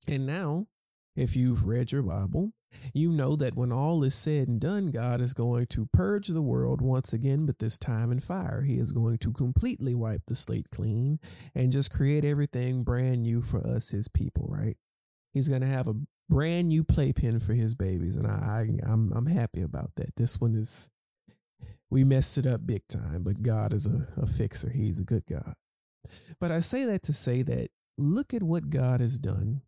And 0.07 0.25
now, 0.25 0.67
if 1.15 1.35
you've 1.35 1.65
read 1.67 1.91
your 1.91 2.01
Bible 2.03 2.53
You 2.93 3.11
know 3.11 3.35
that 3.35 3.55
when 3.55 3.71
all 3.71 4.03
is 4.03 4.15
said 4.15 4.47
and 4.47 4.59
done, 4.59 4.91
God 4.91 5.21
is 5.21 5.33
going 5.33 5.67
to 5.67 5.87
purge 5.93 6.27
the 6.27 6.41
world 6.41 6.81
once 6.81 7.13
again, 7.13 7.45
but 7.45 7.59
this 7.59 7.77
time 7.77 8.11
in 8.11 8.19
fire. 8.19 8.63
He 8.63 8.77
is 8.77 8.91
going 8.91 9.19
to 9.19 9.31
completely 9.31 9.93
wipe 9.93 10.23
the 10.27 10.35
slate 10.35 10.69
clean 10.71 11.19
and 11.55 11.71
just 11.71 11.91
create 11.91 12.25
everything 12.25 12.83
brand 12.83 13.23
new 13.23 13.41
for 13.41 13.65
us, 13.67 13.91
his 13.91 14.07
people, 14.07 14.47
right? 14.49 14.77
He's 15.33 15.49
going 15.49 15.61
to 15.61 15.67
have 15.67 15.87
a 15.87 15.95
brand 16.29 16.69
new 16.69 16.83
playpen 16.83 17.39
for 17.39 17.53
his 17.53 17.75
babies. 17.75 18.15
And 18.15 18.27
I, 18.27 18.31
I 18.85 18.91
I'm, 18.91 19.11
I'm 19.13 19.27
happy 19.27 19.61
about 19.61 19.91
that. 19.97 20.15
This 20.17 20.39
one 20.39 20.55
is, 20.55 20.89
we 21.93 22.03
messed 22.03 22.39
it 22.39 22.47
up 22.47 22.65
big 22.65 22.87
time, 22.87 23.21
but 23.21 23.43
God 23.43 23.71
is 23.71 23.85
a, 23.85 24.07
a 24.19 24.25
fixer. 24.25 24.71
He's 24.71 24.99
a 24.99 25.03
good 25.03 25.27
God. 25.29 25.53
But 26.39 26.49
I 26.51 26.57
say 26.57 26.85
that 26.85 27.03
to 27.03 27.13
say 27.13 27.43
that 27.43 27.69
look 27.99 28.33
at 28.33 28.41
what 28.41 28.71
God 28.71 28.99
has 28.99 29.19
done 29.19 29.61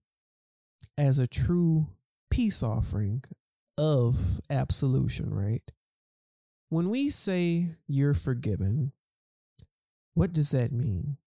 as 0.98 1.20
a 1.20 1.27
true 1.27 1.89
peace 2.32 2.63
offering 2.63 3.24
of 3.77 4.41
absolution, 4.50 5.36
right? 5.36 5.62
When 6.70 6.89
we 6.89 7.10
say 7.10 7.67
you're 7.88 8.15
forgiven, 8.15 8.91
what 10.15 10.34
does 10.34 10.50
that 10.50 10.72
mean? 10.72 11.17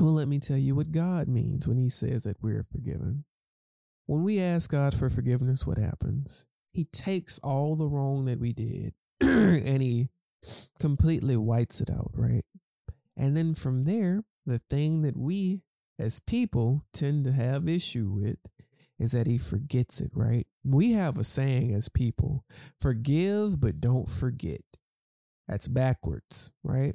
Well, 0.00 0.14
let 0.14 0.26
me 0.26 0.38
tell 0.38 0.58
you 0.58 0.74
what 0.74 0.90
God 0.90 1.28
means 1.28 1.68
when 1.68 1.78
he 1.78 1.88
says 1.88 2.24
that 2.24 2.42
we're 2.42 2.64
forgiven. 2.64 3.24
When 4.06 4.24
we 4.24 4.40
ask 4.40 4.68
God 4.68 4.96
for 4.96 5.08
forgiveness, 5.08 5.64
what 5.64 5.78
happens? 5.78 6.46
He 6.72 6.86
takes 6.86 7.38
all 7.38 7.76
the 7.76 7.86
wrong 7.86 8.24
that 8.24 8.40
we 8.40 8.52
did 8.52 8.94
and 9.66 9.82
he 9.82 10.08
completely 10.78 11.36
whites 11.36 11.80
it 11.80 11.90
out, 11.90 12.10
right? 12.14 12.44
And 13.16 13.36
then 13.36 13.54
from 13.54 13.84
there, 13.84 14.24
the 14.46 14.58
thing 14.58 15.02
that 15.02 15.16
we 15.16 15.62
as 15.98 16.20
people 16.20 16.84
tend 16.92 17.24
to 17.24 17.32
have 17.32 17.68
issue 17.68 18.10
with 18.10 18.38
is 18.98 19.12
that 19.12 19.26
he 19.26 19.38
forgets 19.38 20.00
it, 20.00 20.10
right? 20.14 20.46
We 20.64 20.92
have 20.92 21.18
a 21.18 21.24
saying 21.24 21.74
as 21.74 21.88
people 21.88 22.44
forgive, 22.80 23.60
but 23.60 23.80
don't 23.80 24.08
forget. 24.08 24.62
That's 25.48 25.68
backwards, 25.68 26.52
right? 26.62 26.94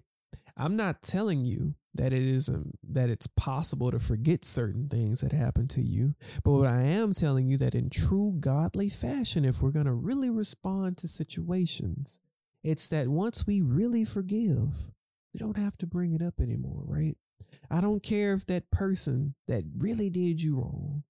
I'm 0.55 0.75
not 0.75 1.01
telling 1.01 1.45
you 1.45 1.75
that 1.97 2.13
it 2.13 2.23
is 2.23 2.49
that 2.89 3.09
it's 3.09 3.27
possible 3.27 3.91
to 3.91 3.99
forget 3.99 4.45
certain 4.45 4.87
things 4.87 5.21
that 5.21 5.33
happened 5.33 5.69
to 5.71 5.81
you, 5.81 6.15
but 6.43 6.51
what 6.51 6.67
I 6.67 6.81
am 6.81 7.13
telling 7.13 7.47
you 7.47 7.57
that 7.57 7.75
in 7.75 7.89
true 7.89 8.35
godly 8.39 8.89
fashion, 8.89 9.45
if 9.45 9.61
we're 9.61 9.71
going 9.71 9.85
to 9.85 9.93
really 9.93 10.29
respond 10.29 10.97
to 10.99 11.07
situations, 11.07 12.19
it's 12.63 12.87
that 12.89 13.07
once 13.07 13.45
we 13.45 13.61
really 13.61 14.05
forgive, 14.05 14.91
we 15.33 15.39
don't 15.39 15.57
have 15.57 15.77
to 15.77 15.87
bring 15.87 16.13
it 16.13 16.21
up 16.21 16.39
anymore, 16.39 16.83
right? 16.85 17.17
I 17.69 17.81
don't 17.81 18.03
care 18.03 18.33
if 18.33 18.45
that 18.47 18.71
person 18.71 19.35
that 19.47 19.63
really 19.77 20.09
did 20.09 20.41
you 20.41 20.57
wrong 20.57 21.03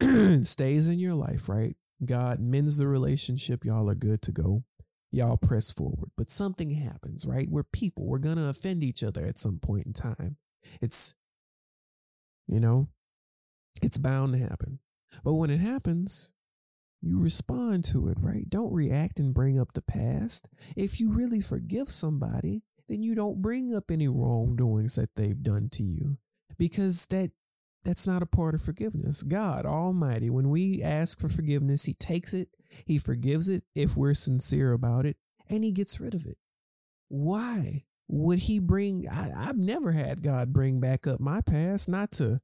stays 0.44 0.88
in 0.88 0.98
your 0.98 1.14
life, 1.14 1.48
right? 1.48 1.76
God 2.04 2.40
mends 2.40 2.78
the 2.78 2.86
relationship. 2.86 3.64
Y'all 3.64 3.90
are 3.90 3.94
good 3.94 4.22
to 4.22 4.32
go. 4.32 4.64
Y'all 5.10 5.36
press 5.36 5.70
forward. 5.70 6.10
But 6.16 6.30
something 6.30 6.70
happens, 6.70 7.26
right? 7.26 7.48
We're 7.48 7.62
people. 7.64 8.06
We're 8.06 8.18
going 8.18 8.36
to 8.36 8.48
offend 8.48 8.82
each 8.82 9.02
other 9.02 9.26
at 9.26 9.38
some 9.38 9.58
point 9.58 9.86
in 9.86 9.92
time. 9.92 10.36
It's, 10.80 11.14
you 12.46 12.60
know, 12.60 12.88
it's 13.82 13.98
bound 13.98 14.34
to 14.34 14.38
happen. 14.38 14.80
But 15.24 15.34
when 15.34 15.50
it 15.50 15.60
happens, 15.60 16.32
you 17.00 17.18
respond 17.18 17.84
to 17.84 18.08
it, 18.08 18.18
right? 18.20 18.48
Don't 18.48 18.72
react 18.72 19.18
and 19.18 19.32
bring 19.32 19.58
up 19.58 19.72
the 19.72 19.82
past. 19.82 20.48
If 20.76 21.00
you 21.00 21.12
really 21.12 21.40
forgive 21.40 21.90
somebody, 21.90 22.62
then 22.88 23.02
you 23.02 23.14
don't 23.14 23.42
bring 23.42 23.74
up 23.74 23.90
any 23.90 24.08
wrongdoings 24.08 24.96
that 24.96 25.14
they've 25.14 25.42
done 25.42 25.68
to 25.72 25.82
you 25.82 26.18
because 26.58 27.06
that 27.06 27.30
that's 27.84 28.06
not 28.06 28.22
a 28.22 28.26
part 28.26 28.54
of 28.54 28.62
forgiveness. 28.62 29.22
God 29.22 29.66
Almighty, 29.66 30.30
when 30.30 30.50
we 30.50 30.82
ask 30.82 31.20
for 31.20 31.28
forgiveness, 31.28 31.84
He 31.84 31.94
takes 31.94 32.34
it, 32.34 32.48
He 32.84 32.98
forgives 32.98 33.48
it 33.48 33.64
if 33.74 33.96
we're 33.96 34.14
sincere 34.14 34.72
about 34.72 35.06
it, 35.06 35.16
and 35.48 35.64
He 35.64 35.72
gets 35.72 36.00
rid 36.00 36.14
of 36.14 36.26
it. 36.26 36.38
Why 37.08 37.84
would 38.08 38.40
He 38.40 38.58
bring? 38.58 39.08
I, 39.08 39.32
I've 39.36 39.58
never 39.58 39.92
had 39.92 40.22
God 40.22 40.52
bring 40.52 40.80
back 40.80 41.06
up 41.06 41.20
my 41.20 41.40
past, 41.40 41.88
not 41.88 42.10
to 42.12 42.40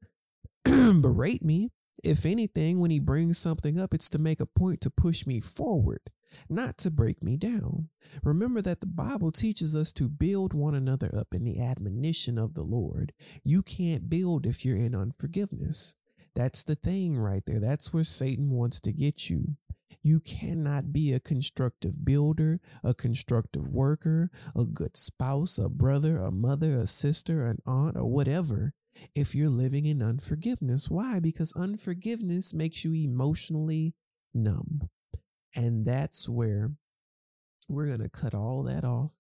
berate 0.65 1.45
me. 1.45 1.71
If 2.03 2.27
anything, 2.27 2.81
when 2.81 2.91
He 2.91 3.01
brings 3.01 3.39
something 3.39 3.81
up, 3.81 3.95
it's 3.95 4.09
to 4.11 4.19
make 4.19 4.41
a 4.41 4.47
point 4.47 4.81
to 4.83 4.91
push 4.91 5.27
me 5.27 5.41
forward 5.41 6.01
not 6.49 6.79
to 6.79 6.91
break 6.91 7.23
me 7.23 7.37
down. 7.37 7.89
Remember 8.23 8.61
that 8.63 8.81
the 8.81 8.87
Bible 8.87 9.33
teaches 9.33 9.75
us 9.75 9.93
to 9.95 10.09
build 10.09 10.53
one 10.53 10.75
another 10.75 11.15
up 11.17 11.29
in 11.33 11.45
the 11.45 11.61
admonition 11.61 12.39
of 12.39 12.55
the 12.55 12.63
Lord. 12.63 13.13
You 13.43 13.63
can't 13.63 14.11
build 14.11 14.47
if 14.47 14.65
you're 14.65 14.77
in 14.77 14.95
unforgiveness. 14.95 15.95
That's 16.35 16.65
the 16.65 16.75
thing 16.75 17.17
right 17.17 17.43
there. 17.47 17.61
That's 17.61 17.93
where 17.93 18.03
Satan 18.03 18.51
wants 18.51 18.81
to 18.81 18.93
get 18.93 19.31
you. 19.31 19.57
You 20.03 20.21
cannot 20.21 20.93
be 20.93 21.13
a 21.13 21.21
constructive 21.21 22.05
builder, 22.05 22.61
a 22.83 22.93
constructive 22.93 23.69
worker, 23.69 24.31
a 24.55 24.67
good 24.67 24.99
spouse, 24.99 25.57
a 25.59 25.71
brother, 25.71 26.19
a 26.19 26.31
mother, 26.31 26.79
a 26.79 26.87
sister, 26.87 27.47
an 27.47 27.63
aunt, 27.65 27.97
or 27.97 28.05
whatever 28.05 28.75
if 29.15 29.35
you're 29.35 29.49
living 29.49 29.87
in 29.87 30.03
unforgiveness. 30.03 30.91
Why? 30.91 31.21
Because 31.21 31.55
unforgiveness 31.55 32.53
makes 32.53 32.85
you 32.85 32.93
emotionally 32.95 33.95
numb. 34.35 34.91
And 35.57 35.87
that's 35.87 36.29
where 36.29 36.73
we're 37.69 37.87
going 37.87 38.01
to 38.01 38.09
cut 38.09 38.35
all 38.35 38.63
that 38.65 38.85
off 38.85 39.13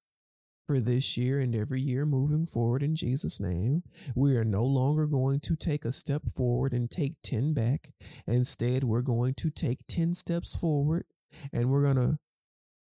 for 0.67 0.81
this 0.81 1.17
year 1.17 1.41
and 1.41 1.55
every 1.55 1.81
year 1.81 2.07
moving 2.07 2.47
forward 2.47 2.83
in 2.83 2.97
Jesus' 2.97 3.41
name. 3.41 3.83
We 4.15 4.37
are 4.37 4.45
no 4.45 4.65
longer 4.65 5.07
going 5.07 5.41
to 5.41 5.57
take 5.57 5.85
a 5.85 5.93
step 5.93 6.23
forward 6.35 6.73
and 6.73 6.91
take 6.91 7.15
10 7.23 7.53
back. 7.53 7.91
Instead, 8.27 8.85
we're 8.85 9.03
going 9.03 9.35
to 9.35 9.51
take 9.51 9.87
10 9.89 10.15
steps 10.15 10.57
forward 10.57 11.05
and 11.53 11.71
we're 11.71 11.83
going 11.83 11.97
to 11.97 12.19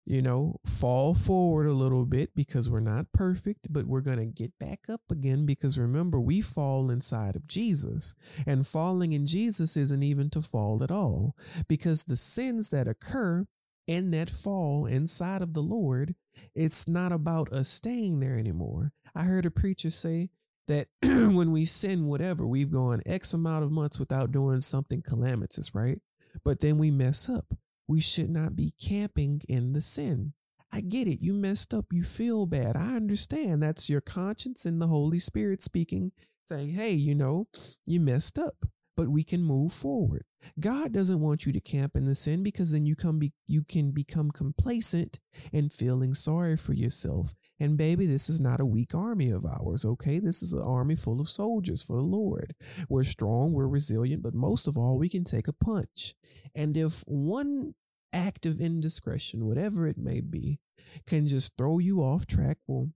you 0.07 0.21
know, 0.21 0.57
fall 0.65 1.13
forward 1.13 1.67
a 1.67 1.73
little 1.73 2.05
bit 2.05 2.33
because 2.33 2.69
we're 2.69 2.79
not 2.79 3.11
perfect, 3.11 3.67
but 3.69 3.85
we're 3.85 3.99
going 3.99 4.19
to 4.19 4.25
get 4.25 4.57
back 4.57 4.85
up 4.89 5.01
again 5.11 5.45
because 5.45 5.77
remember, 5.77 6.17
we 6.17 6.39
fall 6.39 6.89
inside 6.89 7.35
of 7.35 7.45
Jesus. 7.45 8.15
And 8.45 8.65
falling 8.65 9.11
in 9.11 9.25
Jesus 9.25 9.75
isn't 9.75 10.03
even 10.03 10.29
to 10.29 10.41
fall 10.41 10.81
at 10.81 10.91
all 10.91 11.35
because 11.67 12.05
the 12.05 12.15
sins 12.15 12.69
that 12.69 12.87
occur 12.87 13.47
in 13.85 14.11
that 14.11 14.29
fall 14.29 14.85
inside 14.85 15.41
of 15.41 15.53
the 15.53 15.61
Lord, 15.61 16.15
it's 16.55 16.87
not 16.87 17.11
about 17.11 17.51
us 17.51 17.67
staying 17.67 18.21
there 18.21 18.37
anymore. 18.37 18.93
I 19.13 19.23
heard 19.23 19.45
a 19.45 19.51
preacher 19.51 19.89
say, 19.89 20.29
that 20.69 20.87
when 21.01 21.53
we 21.53 21.63
sin 21.63 22.07
whatever, 22.07 22.45
we've 22.45 22.71
gone 22.71 23.01
X 23.05 23.33
amount 23.33 23.63
of 23.63 23.71
months 23.71 23.99
without 23.99 24.33
doing 24.33 24.59
something 24.59 25.01
calamitous, 25.01 25.73
right? 25.73 26.01
But 26.43 26.59
then 26.59 26.77
we 26.77 26.91
mess 26.91 27.29
up 27.29 27.53
we 27.87 27.99
should 27.99 28.29
not 28.29 28.55
be 28.55 28.73
camping 28.79 29.41
in 29.47 29.73
the 29.73 29.81
sin. 29.81 30.33
I 30.71 30.81
get 30.81 31.07
it. 31.07 31.23
You 31.23 31.33
messed 31.33 31.73
up. 31.73 31.85
You 31.91 32.03
feel 32.03 32.45
bad. 32.45 32.75
I 32.75 32.95
understand. 32.95 33.63
That's 33.63 33.89
your 33.89 34.01
conscience 34.01 34.65
and 34.65 34.81
the 34.81 34.87
Holy 34.87 35.19
Spirit 35.19 35.61
speaking, 35.61 36.11
saying, 36.47 36.73
hey, 36.73 36.91
you 36.91 37.15
know, 37.15 37.47
you 37.85 38.01
messed 38.01 38.37
up 38.37 38.65
but 38.97 39.09
we 39.09 39.23
can 39.23 39.43
move 39.43 39.71
forward. 39.71 40.23
God 40.59 40.91
doesn't 40.91 41.21
want 41.21 41.45
you 41.45 41.53
to 41.53 41.59
camp 41.59 41.95
in 41.95 42.05
the 42.05 42.15
sin 42.15 42.41
because 42.41 42.71
then 42.71 42.85
you 42.85 42.95
come 42.95 43.19
be, 43.19 43.31
you 43.45 43.63
can 43.63 43.91
become 43.91 44.31
complacent 44.31 45.19
and 45.53 45.71
feeling 45.71 46.15
sorry 46.15 46.57
for 46.57 46.73
yourself. 46.73 47.33
And 47.59 47.77
baby, 47.77 48.07
this 48.07 48.27
is 48.27 48.41
not 48.41 48.59
a 48.59 48.65
weak 48.65 48.95
army 48.95 49.29
of 49.29 49.45
ours, 49.45 49.85
okay? 49.85 50.19
This 50.19 50.41
is 50.41 50.53
an 50.53 50.63
army 50.63 50.95
full 50.95 51.21
of 51.21 51.29
soldiers 51.29 51.83
for 51.83 51.95
the 51.95 52.01
Lord. 52.01 52.55
We're 52.89 53.03
strong, 53.03 53.53
we're 53.53 53.67
resilient, 53.67 54.23
but 54.23 54.33
most 54.33 54.67
of 54.67 54.77
all, 54.77 54.97
we 54.97 55.09
can 55.09 55.23
take 55.23 55.47
a 55.47 55.53
punch. 55.53 56.15
And 56.55 56.75
if 56.75 57.03
one 57.05 57.75
act 58.11 58.47
of 58.47 58.59
indiscretion, 58.59 59.45
whatever 59.45 59.87
it 59.87 59.97
may 59.97 60.21
be, 60.21 60.59
can 61.05 61.27
just 61.27 61.55
throw 61.55 61.77
you 61.77 61.99
off 61.99 62.25
track, 62.25 62.57
well, 62.65 62.89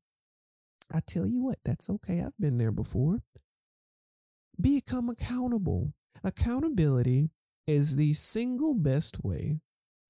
I 0.92 1.00
tell 1.06 1.28
you 1.28 1.44
what, 1.44 1.60
that's 1.64 1.90
okay. 1.90 2.22
I've 2.22 2.38
been 2.40 2.58
there 2.58 2.72
before 2.72 3.20
become 4.62 5.10
accountable. 5.10 5.94
Accountability 6.24 7.32
is 7.68 7.96
the 7.96 8.14
single 8.14 8.74
best 8.74 9.24
way 9.24 9.60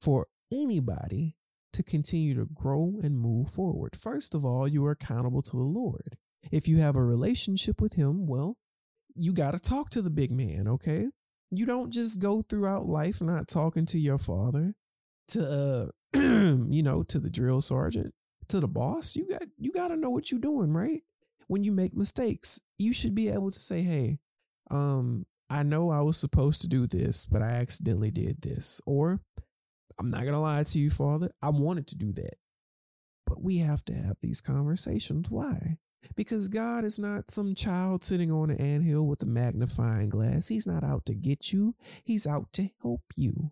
for 0.01 0.27
anybody 0.51 1.35
to 1.73 1.83
continue 1.83 2.35
to 2.35 2.45
grow 2.45 2.99
and 3.01 3.17
move 3.17 3.49
forward. 3.49 3.95
First 3.95 4.35
of 4.35 4.45
all, 4.45 4.67
you 4.67 4.85
are 4.85 4.91
accountable 4.91 5.41
to 5.43 5.51
the 5.51 5.63
Lord. 5.63 6.17
If 6.51 6.67
you 6.67 6.79
have 6.79 6.95
a 6.95 7.03
relationship 7.03 7.81
with 7.81 7.93
Him, 7.93 8.27
well, 8.27 8.57
you 9.15 9.33
got 9.33 9.51
to 9.51 9.59
talk 9.59 9.89
to 9.91 10.01
the 10.01 10.09
big 10.09 10.31
man, 10.31 10.67
okay? 10.67 11.07
You 11.49 11.65
don't 11.65 11.91
just 11.91 12.19
go 12.19 12.41
throughout 12.41 12.87
life 12.87 13.21
not 13.21 13.47
talking 13.47 13.85
to 13.87 13.99
your 13.99 14.17
father, 14.17 14.75
to 15.29 15.49
uh, 15.49 15.87
you 16.13 16.83
know, 16.83 17.03
to 17.03 17.19
the 17.19 17.29
drill 17.29 17.61
sergeant, 17.61 18.13
to 18.49 18.59
the 18.59 18.67
boss. 18.67 19.15
You 19.15 19.27
got 19.27 19.43
you 19.57 19.71
got 19.71 19.89
to 19.89 19.97
know 19.97 20.09
what 20.09 20.31
you're 20.31 20.39
doing, 20.39 20.71
right? 20.71 21.01
When 21.47 21.63
you 21.63 21.71
make 21.71 21.93
mistakes, 21.93 22.61
you 22.77 22.93
should 22.93 23.13
be 23.13 23.27
able 23.27 23.51
to 23.51 23.59
say, 23.59 23.81
"Hey, 23.81 24.19
um, 24.71 25.25
I 25.49 25.63
know 25.63 25.91
I 25.91 26.01
was 26.01 26.17
supposed 26.17 26.61
to 26.61 26.67
do 26.67 26.87
this, 26.87 27.25
but 27.25 27.41
I 27.41 27.49
accidentally 27.49 28.09
did 28.09 28.41
this. 28.41 28.79
Or, 28.85 29.19
I'm 29.99 30.09
not 30.09 30.21
going 30.21 30.33
to 30.33 30.39
lie 30.39 30.63
to 30.63 30.79
you, 30.79 30.89
Father, 30.89 31.31
I 31.41 31.49
wanted 31.49 31.87
to 31.87 31.97
do 31.97 32.13
that. 32.13 32.35
But 33.27 33.43
we 33.43 33.57
have 33.57 33.83
to 33.85 33.93
have 33.93 34.15
these 34.21 34.41
conversations. 34.41 35.29
Why? 35.29 35.77
Because 36.15 36.47
God 36.47 36.83
is 36.83 36.97
not 36.97 37.29
some 37.29 37.53
child 37.53 38.03
sitting 38.03 38.31
on 38.31 38.49
an 38.49 38.57
anthill 38.59 39.05
with 39.05 39.21
a 39.21 39.27
magnifying 39.27 40.09
glass. 40.09 40.47
He's 40.47 40.65
not 40.65 40.83
out 40.83 41.05
to 41.07 41.13
get 41.13 41.53
you, 41.53 41.75
He's 42.03 42.25
out 42.25 42.51
to 42.53 42.69
help 42.81 43.03
you. 43.15 43.51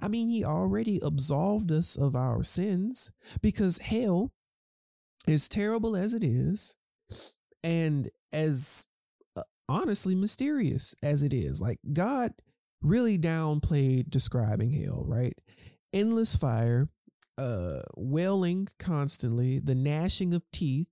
I 0.00 0.08
mean, 0.08 0.28
he 0.28 0.44
already 0.44 0.98
absolved 1.02 1.70
us 1.70 1.96
of 1.96 2.16
our 2.16 2.42
sins 2.42 3.12
because 3.40 3.78
hell, 3.78 4.32
as 5.28 5.48
terrible 5.48 5.94
as 5.94 6.14
it 6.14 6.24
is, 6.24 6.76
and 7.62 8.10
as 8.32 8.86
honestly 9.68 10.14
mysterious 10.14 10.94
as 11.02 11.22
it 11.22 11.32
is, 11.32 11.60
like 11.60 11.78
God 11.92 12.32
really 12.82 13.18
downplayed 13.18 14.10
describing 14.10 14.72
hell, 14.72 15.04
right? 15.06 15.34
Endless 15.92 16.36
fire, 16.36 16.88
uh, 17.38 17.80
wailing 17.96 18.68
constantly, 18.78 19.58
the 19.58 19.74
gnashing 19.74 20.34
of 20.34 20.42
teeth, 20.52 20.88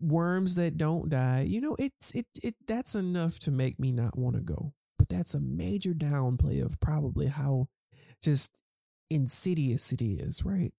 worms 0.00 0.56
that 0.56 0.76
don't 0.76 1.08
die. 1.08 1.42
You 1.48 1.60
know, 1.60 1.76
it's 1.78 2.14
it 2.14 2.26
it 2.42 2.54
that's 2.66 2.94
enough 2.94 3.38
to 3.40 3.50
make 3.50 3.78
me 3.78 3.92
not 3.92 4.18
want 4.18 4.36
to 4.36 4.42
go. 4.42 4.74
But 4.98 5.08
that's 5.08 5.34
a 5.34 5.40
major 5.40 5.94
downplay 5.94 6.64
of 6.64 6.78
probably 6.80 7.26
how 7.26 7.68
just 8.22 8.52
insidious 9.10 9.92
it 9.92 10.02
is, 10.02 10.44
right? 10.44 10.72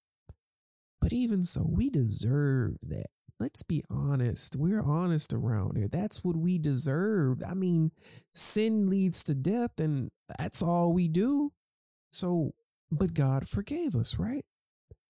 But 1.01 1.11
even 1.11 1.43
so, 1.43 1.67
we 1.69 1.89
deserve 1.89 2.77
that. 2.83 3.07
Let's 3.39 3.63
be 3.63 3.83
honest. 3.89 4.55
We're 4.55 4.83
honest 4.83 5.33
around 5.33 5.77
here. 5.77 5.87
That's 5.87 6.23
what 6.23 6.37
we 6.37 6.57
deserve. 6.57 7.41
I 7.45 7.53
mean, 7.53 7.91
sin 8.33 8.89
leads 8.89 9.23
to 9.25 9.35
death, 9.35 9.79
and 9.79 10.11
that's 10.37 10.61
all 10.61 10.93
we 10.93 11.07
do. 11.07 11.51
So, 12.11 12.53
but 12.91 13.13
God 13.13 13.47
forgave 13.47 13.95
us, 13.95 14.17
right? 14.19 14.45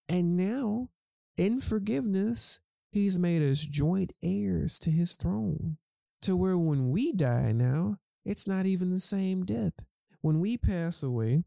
And 0.08 0.36
now, 0.36 0.90
in 1.38 1.60
forgiveness, 1.60 2.60
He's 2.92 3.20
made 3.20 3.42
us 3.42 3.66
joint 3.66 4.14
heirs 4.24 4.80
to 4.80 4.92
His 4.92 5.16
throne, 5.16 5.78
to 6.22 6.36
where 6.36 6.58
when 6.58 6.90
we 6.90 7.12
die 7.12 7.52
now, 7.52 7.98
it's 8.26 8.48
not 8.48 8.66
even 8.66 8.90
the 8.90 9.00
same 9.00 9.44
death. 9.46 9.74
When 10.22 10.40
we 10.40 10.58
pass 10.58 11.04
away, 11.04 11.44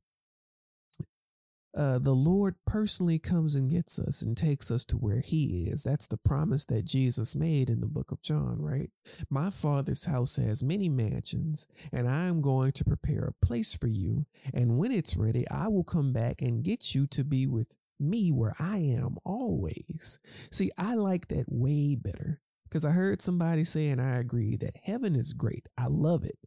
uh, 1.77 1.99
the 1.99 2.15
Lord 2.15 2.55
personally 2.67 3.19
comes 3.19 3.55
and 3.55 3.71
gets 3.71 3.99
us 3.99 4.23
and 4.23 4.37
takes 4.37 4.71
us 4.71 4.85
to 4.87 4.97
where 4.97 5.21
He 5.21 5.69
is. 5.71 5.85
That's 5.85 6.09
the 6.09 6.17
promise 6.17 6.65
that 6.67 6.87
Jesus 6.87 7.37
made 7.37 7.69
in 7.69 7.81
the 7.81 7.87
book 7.87 8.11
of 8.11 8.23
John, 8.23 8.61
right? 8.61 8.91
My 9.29 9.51
Father's 9.51 10.07
house 10.07 10.37
has 10.37 10.63
many 10.63 10.89
mansions, 10.89 11.67
and 11.93 12.09
I 12.09 12.25
am 12.27 12.41
going 12.41 12.73
to 12.73 12.85
prepare 12.85 13.25
a 13.25 13.47
place 13.47 13.75
for 13.75 13.89
you. 13.89 14.25
And 14.55 14.79
when 14.79 14.91
it's 14.91 15.17
ready, 15.17 15.47
I 15.51 15.69
will 15.69 15.85
come 15.85 16.13
back 16.13 16.41
and 16.41 16.65
get 16.65 16.95
you 16.95 17.07
to 17.09 17.25
be 17.25 17.47
with 17.47 17.75
me 18.01 18.31
where 18.31 18.55
I 18.59 18.79
am 18.79 19.17
always. 19.25 20.19
See, 20.51 20.71
I 20.79 20.95
like 20.95 21.29
that 21.29 21.47
way 21.49 21.95
better 21.95 22.41
because 22.65 22.85
I 22.85 22.93
heard 22.93 23.23
somebody 23.23 23.65
say, 23.65 23.89
and 23.89 24.01
I 24.01 24.17
agree, 24.17 24.57
that 24.57 24.77
heaven 24.85 25.15
is 25.15 25.33
great. 25.33 25.69
I 25.77 25.87
love 25.89 26.25
it. 26.25 26.39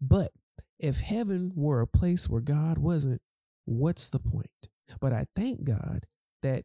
But 0.00 0.32
if 0.78 1.00
heaven 1.00 1.52
were 1.54 1.80
a 1.80 1.86
place 1.86 2.28
where 2.28 2.40
God 2.40 2.78
wasn't, 2.78 3.20
what's 3.64 4.08
the 4.08 4.18
point? 4.18 4.50
But 5.00 5.12
I 5.12 5.26
thank 5.34 5.64
God 5.64 6.06
that 6.42 6.64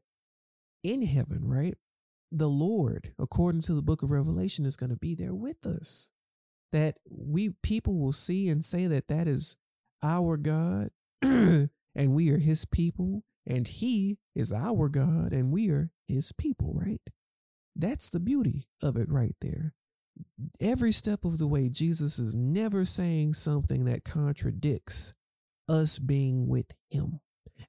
in 0.84 1.06
heaven, 1.06 1.48
right, 1.48 1.76
the 2.32 2.50
Lord, 2.50 3.14
according 3.20 3.62
to 3.62 3.74
the 3.74 3.82
book 3.82 4.04
of 4.04 4.12
Revelation, 4.12 4.66
is 4.66 4.76
going 4.76 4.90
to 4.90 4.96
be 4.96 5.16
there 5.16 5.34
with 5.34 5.66
us. 5.66 6.12
That 6.72 6.98
we 7.10 7.50
people 7.62 8.00
will 8.00 8.14
see 8.14 8.48
and 8.48 8.64
say 8.64 8.88
that 8.88 9.10
that 9.10 9.28
is 9.28 9.58
our 10.02 10.38
God 10.38 10.90
and 11.22 11.70
we 11.96 12.30
are 12.30 12.38
his 12.38 12.66
people 12.66 13.24
and 13.46 13.68
he 13.68 14.20
is 14.36 14.54
our 14.54 14.88
God 14.88 15.34
and 15.34 15.52
we 15.52 15.70
are 15.70 15.92
his 16.08 16.32
people, 16.32 16.74
right? 16.74 17.02
That's 17.76 18.10
the 18.10 18.20
beauty 18.20 18.68
of 18.82 18.96
it 18.96 19.10
right 19.10 19.36
there. 19.42 19.74
Every 20.62 20.92
step 20.92 21.26
of 21.26 21.38
the 21.40 21.48
way, 21.48 21.70
Jesus 21.70 22.20
is 22.20 22.36
never 22.36 22.86
saying 22.86 23.34
something 23.34 23.86
that 23.86 24.04
contradicts 24.06 25.14
us 25.68 26.00
being 26.00 26.48
with 26.48 26.68
him. 26.90 27.20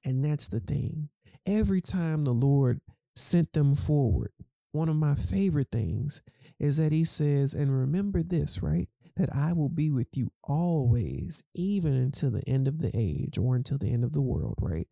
And 0.05 0.23
that's 0.23 0.47
the 0.47 0.59
thing. 0.59 1.09
Every 1.45 1.81
time 1.81 2.23
the 2.23 2.33
Lord 2.33 2.81
sent 3.15 3.53
them 3.53 3.75
forward, 3.75 4.31
one 4.71 4.89
of 4.89 4.95
my 4.95 5.15
favorite 5.15 5.69
things 5.71 6.21
is 6.59 6.77
that 6.77 6.91
he 6.91 7.03
says, 7.03 7.53
and 7.53 7.77
remember 7.77 8.23
this, 8.23 8.63
right? 8.63 8.87
That 9.15 9.29
I 9.35 9.53
will 9.53 9.69
be 9.69 9.91
with 9.91 10.07
you 10.15 10.31
always, 10.43 11.43
even 11.53 11.93
until 11.93 12.31
the 12.31 12.47
end 12.47 12.67
of 12.67 12.79
the 12.79 12.89
age 12.95 13.37
or 13.37 13.55
until 13.55 13.77
the 13.77 13.91
end 13.91 14.03
of 14.03 14.13
the 14.13 14.21
world, 14.21 14.55
right? 14.59 14.87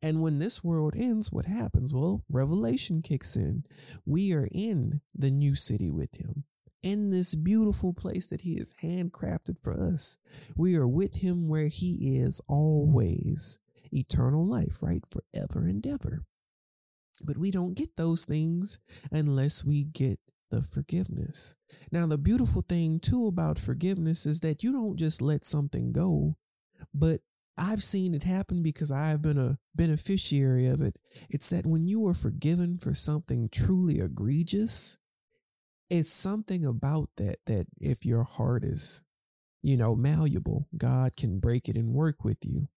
And 0.00 0.22
when 0.22 0.38
this 0.38 0.62
world 0.64 0.94
ends, 0.96 1.32
what 1.32 1.46
happens? 1.46 1.92
Well, 1.92 2.24
revelation 2.30 3.02
kicks 3.02 3.36
in. 3.36 3.64
We 4.06 4.32
are 4.32 4.48
in 4.52 5.00
the 5.14 5.30
new 5.30 5.54
city 5.54 5.90
with 5.90 6.14
him, 6.16 6.44
in 6.82 7.10
this 7.10 7.34
beautiful 7.34 7.92
place 7.92 8.28
that 8.28 8.42
he 8.42 8.56
has 8.56 8.74
handcrafted 8.82 9.56
for 9.62 9.78
us. 9.78 10.16
We 10.56 10.76
are 10.76 10.88
with 10.88 11.16
him 11.16 11.48
where 11.48 11.66
he 11.66 12.16
is 12.16 12.40
always 12.48 13.58
eternal 13.92 14.46
life, 14.46 14.82
right? 14.82 15.02
Forever 15.10 15.66
and 15.66 15.86
ever. 15.86 16.24
But 17.20 17.38
we 17.38 17.50
don't 17.50 17.74
get 17.74 17.96
those 17.96 18.24
things 18.24 18.78
unless 19.10 19.64
we 19.64 19.84
get 19.84 20.20
the 20.50 20.62
forgiveness. 20.62 21.56
Now, 21.92 22.06
the 22.06 22.18
beautiful 22.18 22.62
thing 22.62 23.00
too 23.00 23.26
about 23.26 23.58
forgiveness 23.58 24.24
is 24.26 24.40
that 24.40 24.62
you 24.62 24.72
don't 24.72 24.96
just 24.96 25.20
let 25.20 25.44
something 25.44 25.92
go, 25.92 26.36
but 26.94 27.20
I've 27.56 27.82
seen 27.82 28.14
it 28.14 28.22
happen 28.22 28.62
because 28.62 28.92
I've 28.92 29.20
been 29.20 29.38
a 29.38 29.58
beneficiary 29.74 30.66
of 30.66 30.80
it. 30.80 30.96
It's 31.28 31.50
that 31.50 31.66
when 31.66 31.88
you 31.88 32.06
are 32.06 32.14
forgiven 32.14 32.78
for 32.78 32.94
something 32.94 33.48
truly 33.50 33.98
egregious, 33.98 34.96
it's 35.90 36.10
something 36.10 36.64
about 36.64 37.10
that 37.16 37.38
that 37.46 37.66
if 37.80 38.06
your 38.06 38.22
heart 38.22 38.62
is, 38.62 39.02
you 39.60 39.76
know, 39.76 39.96
malleable, 39.96 40.68
God 40.76 41.16
can 41.16 41.40
break 41.40 41.68
it 41.68 41.76
and 41.76 41.92
work 41.92 42.24
with 42.24 42.38
you 42.44 42.68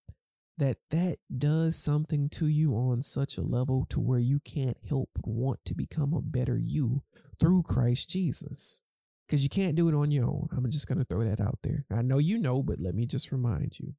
that 0.62 0.76
that 0.90 1.16
does 1.36 1.74
something 1.74 2.28
to 2.28 2.46
you 2.46 2.74
on 2.74 3.02
such 3.02 3.36
a 3.36 3.42
level 3.42 3.84
to 3.90 3.98
where 3.98 4.20
you 4.20 4.38
can't 4.38 4.76
help 4.88 5.10
but 5.12 5.26
want 5.26 5.58
to 5.64 5.74
become 5.74 6.14
a 6.14 6.22
better 6.22 6.56
you 6.56 7.02
through 7.40 7.64
Christ 7.64 8.08
Jesus. 8.08 8.80
Because 9.26 9.42
you 9.42 9.48
can't 9.48 9.74
do 9.74 9.88
it 9.88 9.94
on 9.94 10.12
your 10.12 10.26
own. 10.26 10.48
I'm 10.56 10.70
just 10.70 10.86
going 10.86 10.98
to 10.98 11.04
throw 11.04 11.24
that 11.24 11.40
out 11.40 11.58
there. 11.64 11.84
I 11.90 12.02
know 12.02 12.18
you 12.18 12.38
know, 12.38 12.62
but 12.62 12.78
let 12.78 12.94
me 12.94 13.06
just 13.06 13.32
remind 13.32 13.80
you. 13.80 13.94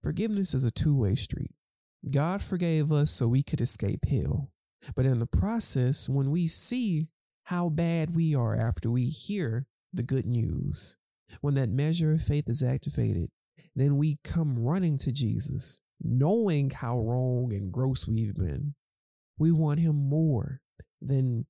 Forgiveness 0.00 0.54
is 0.54 0.64
a 0.64 0.70
two 0.70 0.96
way 0.96 1.16
street. 1.16 1.50
God 2.08 2.40
forgave 2.40 2.92
us 2.92 3.10
so 3.10 3.26
we 3.26 3.42
could 3.42 3.60
escape 3.60 4.04
hell. 4.08 4.52
But 4.94 5.06
in 5.06 5.18
the 5.18 5.26
process, 5.26 6.08
when 6.08 6.30
we 6.30 6.46
see 6.46 7.10
how 7.44 7.68
bad 7.68 8.14
we 8.14 8.32
are 8.32 8.54
after 8.54 8.92
we 8.92 9.06
hear 9.06 9.66
the 9.92 10.04
good 10.04 10.26
news, 10.26 10.96
when 11.40 11.54
that 11.54 11.68
measure 11.68 12.12
of 12.12 12.22
faith 12.22 12.48
is 12.48 12.62
activated, 12.62 13.30
then 13.74 13.96
we 13.96 14.18
come 14.24 14.58
running 14.58 14.98
to 14.98 15.12
Jesus, 15.12 15.80
knowing 16.00 16.70
how 16.70 16.98
wrong 16.98 17.52
and 17.52 17.72
gross 17.72 18.06
we've 18.06 18.34
been. 18.34 18.74
We 19.38 19.52
want 19.52 19.80
him 19.80 19.96
more 19.96 20.60
than 21.00 21.46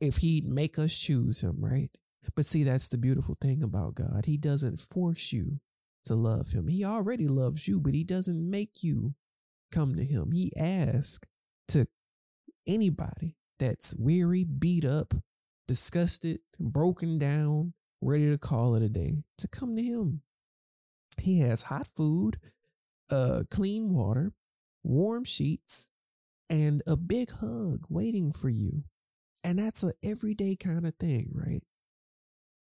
if 0.00 0.18
he'd 0.18 0.46
make 0.46 0.78
us 0.78 0.96
choose 0.96 1.40
him, 1.40 1.56
right? 1.58 1.90
But 2.34 2.46
see, 2.46 2.64
that's 2.64 2.88
the 2.88 2.98
beautiful 2.98 3.36
thing 3.40 3.62
about 3.62 3.94
God. 3.94 4.26
He 4.26 4.36
doesn't 4.36 4.78
force 4.78 5.32
you 5.32 5.60
to 6.04 6.14
love 6.14 6.50
him. 6.50 6.68
He 6.68 6.84
already 6.84 7.28
loves 7.28 7.66
you, 7.66 7.80
but 7.80 7.94
he 7.94 8.04
doesn't 8.04 8.50
make 8.50 8.82
you 8.82 9.14
come 9.72 9.94
to 9.96 10.04
him. 10.04 10.32
He 10.32 10.52
asks 10.56 11.26
to 11.68 11.86
anybody 12.66 13.36
that's 13.58 13.94
weary, 13.96 14.44
beat 14.44 14.84
up, 14.84 15.14
disgusted, 15.68 16.40
broken 16.58 17.18
down, 17.18 17.74
ready 18.00 18.30
to 18.30 18.38
call 18.38 18.74
it 18.74 18.82
a 18.82 18.88
day 18.88 19.22
to 19.38 19.48
come 19.48 19.76
to 19.76 19.82
him. 19.82 20.22
He 21.18 21.40
has 21.40 21.62
hot 21.64 21.86
food, 21.86 22.38
uh, 23.10 23.44
clean 23.50 23.92
water, 23.92 24.32
warm 24.82 25.24
sheets, 25.24 25.90
and 26.48 26.82
a 26.86 26.96
big 26.96 27.30
hug 27.30 27.86
waiting 27.88 28.32
for 28.32 28.48
you. 28.48 28.84
And 29.42 29.58
that's 29.58 29.82
a 29.82 29.92
everyday 30.02 30.56
kind 30.56 30.86
of 30.86 30.94
thing, 30.96 31.30
right? 31.32 31.62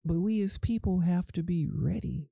But 0.05 0.19
we 0.19 0.41
as 0.41 0.57
people 0.57 1.01
have 1.01 1.31
to 1.33 1.43
be 1.43 1.67
ready 1.71 2.29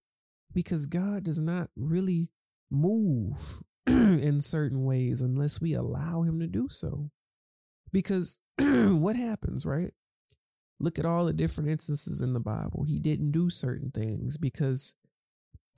because 0.53 0.85
God 0.85 1.23
does 1.23 1.41
not 1.41 1.69
really 1.75 2.31
move 2.69 3.61
in 3.87 4.41
certain 4.41 4.83
ways 4.83 5.21
unless 5.21 5.61
we 5.61 5.73
allow 5.73 6.23
him 6.23 6.39
to 6.39 6.47
do 6.47 6.67
so. 6.69 7.11
Because 7.91 8.41
what 8.59 9.15
happens, 9.15 9.65
right? 9.65 9.93
Look 10.79 10.97
at 10.97 11.05
all 11.05 11.25
the 11.25 11.33
different 11.33 11.69
instances 11.69 12.21
in 12.21 12.33
the 12.33 12.39
Bible. 12.39 12.85
He 12.87 12.99
didn't 12.99 13.31
do 13.31 13.49
certain 13.49 13.91
things 13.91 14.37
because 14.37 14.95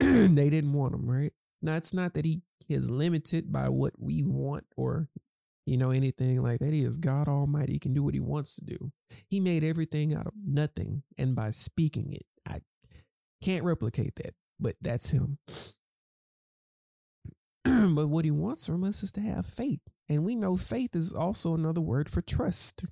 they 0.00 0.50
didn't 0.50 0.72
want 0.72 0.94
him, 0.94 1.08
right? 1.08 1.32
Now 1.62 1.76
it's 1.76 1.94
not 1.94 2.14
that 2.14 2.24
he 2.24 2.42
is 2.68 2.90
limited 2.90 3.52
by 3.52 3.68
what 3.68 3.94
we 3.98 4.22
want 4.22 4.64
or 4.76 5.08
you 5.66 5.78
know 5.78 5.90
anything 5.90 6.42
like 6.42 6.60
that. 6.60 6.72
He 6.72 6.84
is 6.84 6.98
God 6.98 7.26
Almighty. 7.26 7.74
He 7.74 7.78
can 7.78 7.94
do 7.94 8.02
what 8.02 8.14
he 8.14 8.20
wants 8.20 8.56
to 8.56 8.64
do. 8.64 8.92
He 9.28 9.40
made 9.40 9.64
everything 9.64 10.14
out 10.14 10.26
of 10.26 10.34
nothing, 10.46 11.02
and 11.16 11.34
by 11.34 11.50
speaking 11.50 12.12
it, 12.12 12.26
I 12.46 12.60
can't 13.42 13.64
replicate 13.64 14.16
that, 14.16 14.34
but 14.60 14.76
that's 14.80 15.10
him. 15.10 15.38
but 17.94 18.08
what 18.08 18.24
he 18.24 18.30
wants 18.30 18.66
from 18.66 18.84
us 18.84 19.02
is 19.02 19.12
to 19.12 19.20
have 19.20 19.46
faith. 19.46 19.80
And 20.08 20.24
we 20.24 20.36
know 20.36 20.56
faith 20.56 20.94
is 20.94 21.14
also 21.14 21.54
another 21.54 21.80
word 21.80 22.10
for 22.10 22.20
trust. 22.20 22.86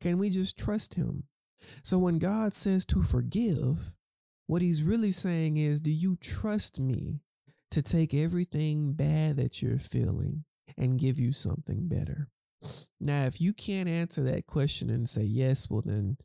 Can 0.00 0.18
we 0.18 0.28
just 0.30 0.58
trust 0.58 0.94
him? 0.94 1.24
So 1.82 1.98
when 1.98 2.18
God 2.18 2.52
says 2.52 2.84
to 2.86 3.02
forgive, 3.02 3.94
what 4.50 4.62
he's 4.62 4.82
really 4.82 5.12
saying 5.12 5.56
is, 5.56 5.80
do 5.80 5.92
you 5.92 6.16
trust 6.16 6.80
me 6.80 7.20
to 7.70 7.82
take 7.82 8.12
everything 8.12 8.94
bad 8.94 9.36
that 9.36 9.62
you're 9.62 9.78
feeling 9.78 10.44
and 10.76 10.98
give 10.98 11.18
you 11.18 11.32
something 11.32 11.88
better. 11.88 12.28
Now, 13.00 13.24
if 13.24 13.40
you 13.40 13.52
can't 13.52 13.88
answer 13.88 14.22
that 14.24 14.46
question 14.46 14.90
and 14.90 15.08
say 15.08 15.22
yes, 15.22 15.70
well, 15.70 15.82
then 15.84 16.16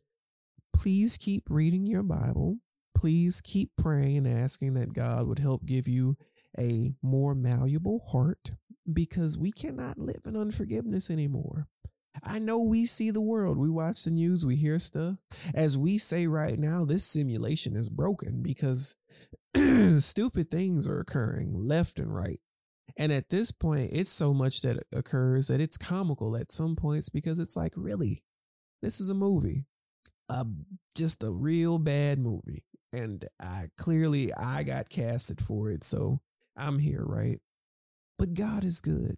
please 0.75 1.17
keep 1.17 1.43
reading 1.49 1.85
your 1.85 2.03
Bible. 2.03 2.57
Please 2.95 3.41
keep 3.41 3.71
praying 3.77 4.25
and 4.25 4.39
asking 4.39 4.73
that 4.73 4.93
God 4.93 5.27
would 5.27 5.39
help 5.39 5.65
give 5.65 5.87
you 5.87 6.17
a 6.57 6.93
more 7.01 7.35
malleable 7.35 7.99
heart 8.11 8.53
because 8.91 9.37
we 9.37 9.51
cannot 9.51 9.97
live 9.97 10.21
in 10.25 10.35
unforgiveness 10.35 11.09
anymore. 11.09 11.67
I 12.23 12.39
know 12.39 12.59
we 12.59 12.85
see 12.85 13.11
the 13.11 13.21
world. 13.21 13.57
We 13.57 13.69
watch 13.69 14.03
the 14.03 14.11
news, 14.11 14.45
we 14.45 14.55
hear 14.55 14.79
stuff. 14.79 15.17
As 15.53 15.77
we 15.77 15.97
say 15.97 16.27
right 16.27 16.57
now, 16.57 16.85
this 16.85 17.03
simulation 17.03 17.75
is 17.75 17.89
broken 17.89 18.41
because 18.41 18.95
stupid 19.55 20.49
things 20.49 20.87
are 20.87 20.99
occurring 20.99 21.53
left 21.53 21.99
and 21.99 22.13
right. 22.13 22.39
And 22.97 23.11
at 23.11 23.29
this 23.29 23.51
point, 23.51 23.91
it's 23.93 24.09
so 24.09 24.33
much 24.33 24.61
that 24.61 24.83
occurs 24.93 25.47
that 25.47 25.59
it's 25.59 25.77
comical 25.77 26.37
at 26.37 26.51
some 26.51 26.75
points 26.75 27.09
because 27.09 27.39
it's 27.39 27.55
like, 27.55 27.73
really, 27.75 28.23
this 28.81 29.01
is 29.01 29.09
a 29.09 29.15
movie, 29.15 29.65
uh, 30.29 30.45
just 30.95 31.23
a 31.23 31.31
real 31.31 31.77
bad 31.77 32.19
movie. 32.19 32.65
And 32.93 33.25
I 33.41 33.69
clearly 33.77 34.33
I 34.33 34.63
got 34.63 34.89
casted 34.89 35.41
for 35.41 35.71
it, 35.71 35.83
so 35.83 36.21
I'm 36.55 36.79
here, 36.79 37.03
right? 37.03 37.39
But 38.17 38.33
God 38.33 38.63
is 38.63 38.79
good. 38.79 39.17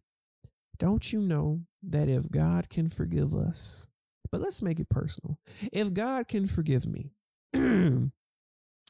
Don't 0.80 1.12
you 1.12 1.22
know 1.22 1.62
that 1.84 2.08
if 2.08 2.30
God 2.30 2.70
can 2.70 2.90
forgive 2.90 3.34
us, 3.34 3.88
but 4.32 4.42
let's 4.42 4.62
make 4.62 4.80
it 4.80 4.90
personal. 4.90 5.40
If 5.72 5.94
God 5.94 6.28
can 6.28 6.48
forgive 6.48 6.86
me 6.86 7.14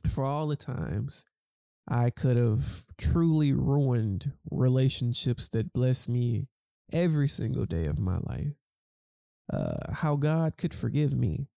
for 0.07 0.25
all 0.25 0.47
the 0.47 0.55
times 0.55 1.25
I 1.87 2.09
could 2.09 2.35
have 2.35 2.83
truly 2.97 3.53
ruined 3.53 4.33
relationships 4.51 5.47
that 5.49 5.73
bless 5.73 6.09
me 6.09 6.47
every 6.91 7.27
single 7.27 7.65
day 7.65 7.85
of 7.85 7.99
my 7.99 8.17
life, 8.17 8.55
uh, 9.51 9.93
how 9.93 10.17
God 10.17 10.57
could 10.57 10.73
forgive 10.73 11.15
me 11.15 11.47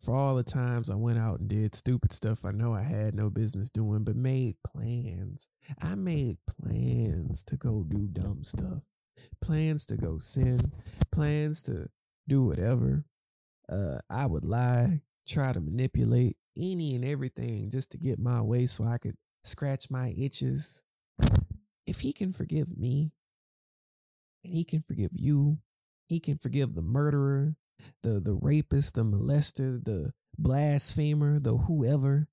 for 0.00 0.14
all 0.14 0.36
the 0.36 0.44
times 0.44 0.88
I 0.88 0.94
went 0.94 1.18
out 1.18 1.40
and 1.40 1.48
did 1.48 1.74
stupid 1.74 2.12
stuff 2.12 2.44
I 2.44 2.52
know 2.52 2.72
I 2.74 2.82
had 2.82 3.14
no 3.14 3.30
business 3.30 3.68
doing, 3.70 4.04
but 4.04 4.16
made 4.16 4.56
plans. 4.64 5.48
I 5.80 5.96
made 5.96 6.38
plans 6.46 7.42
to 7.44 7.56
go 7.56 7.84
do 7.88 8.08
dumb 8.08 8.44
stuff 8.44 8.82
plans 9.40 9.86
to 9.86 9.96
go 9.96 10.18
sin, 10.18 10.60
plans 11.10 11.62
to 11.64 11.88
do 12.28 12.44
whatever. 12.44 13.04
Uh, 13.68 13.98
I 14.10 14.26
would 14.26 14.44
lie, 14.44 15.02
try 15.28 15.52
to 15.52 15.60
manipulate 15.60 16.36
any 16.56 16.94
and 16.94 17.04
everything 17.04 17.70
just 17.70 17.90
to 17.92 17.98
get 17.98 18.18
my 18.18 18.40
way 18.42 18.66
so 18.66 18.84
I 18.84 18.98
could 18.98 19.16
scratch 19.44 19.90
my 19.90 20.14
itches. 20.16 20.84
If 21.86 22.00
he 22.00 22.12
can 22.12 22.32
forgive 22.32 22.76
me, 22.76 23.12
and 24.44 24.54
he 24.54 24.64
can 24.64 24.82
forgive 24.82 25.10
you, 25.14 25.58
he 26.08 26.20
can 26.20 26.36
forgive 26.38 26.74
the 26.74 26.82
murderer, 26.82 27.56
the 28.02 28.20
the 28.20 28.34
rapist, 28.34 28.94
the 28.94 29.04
molester, 29.04 29.82
the 29.82 30.12
blasphemer, 30.38 31.38
the 31.38 31.56
whoever, 31.56 32.28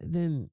then 0.00 0.50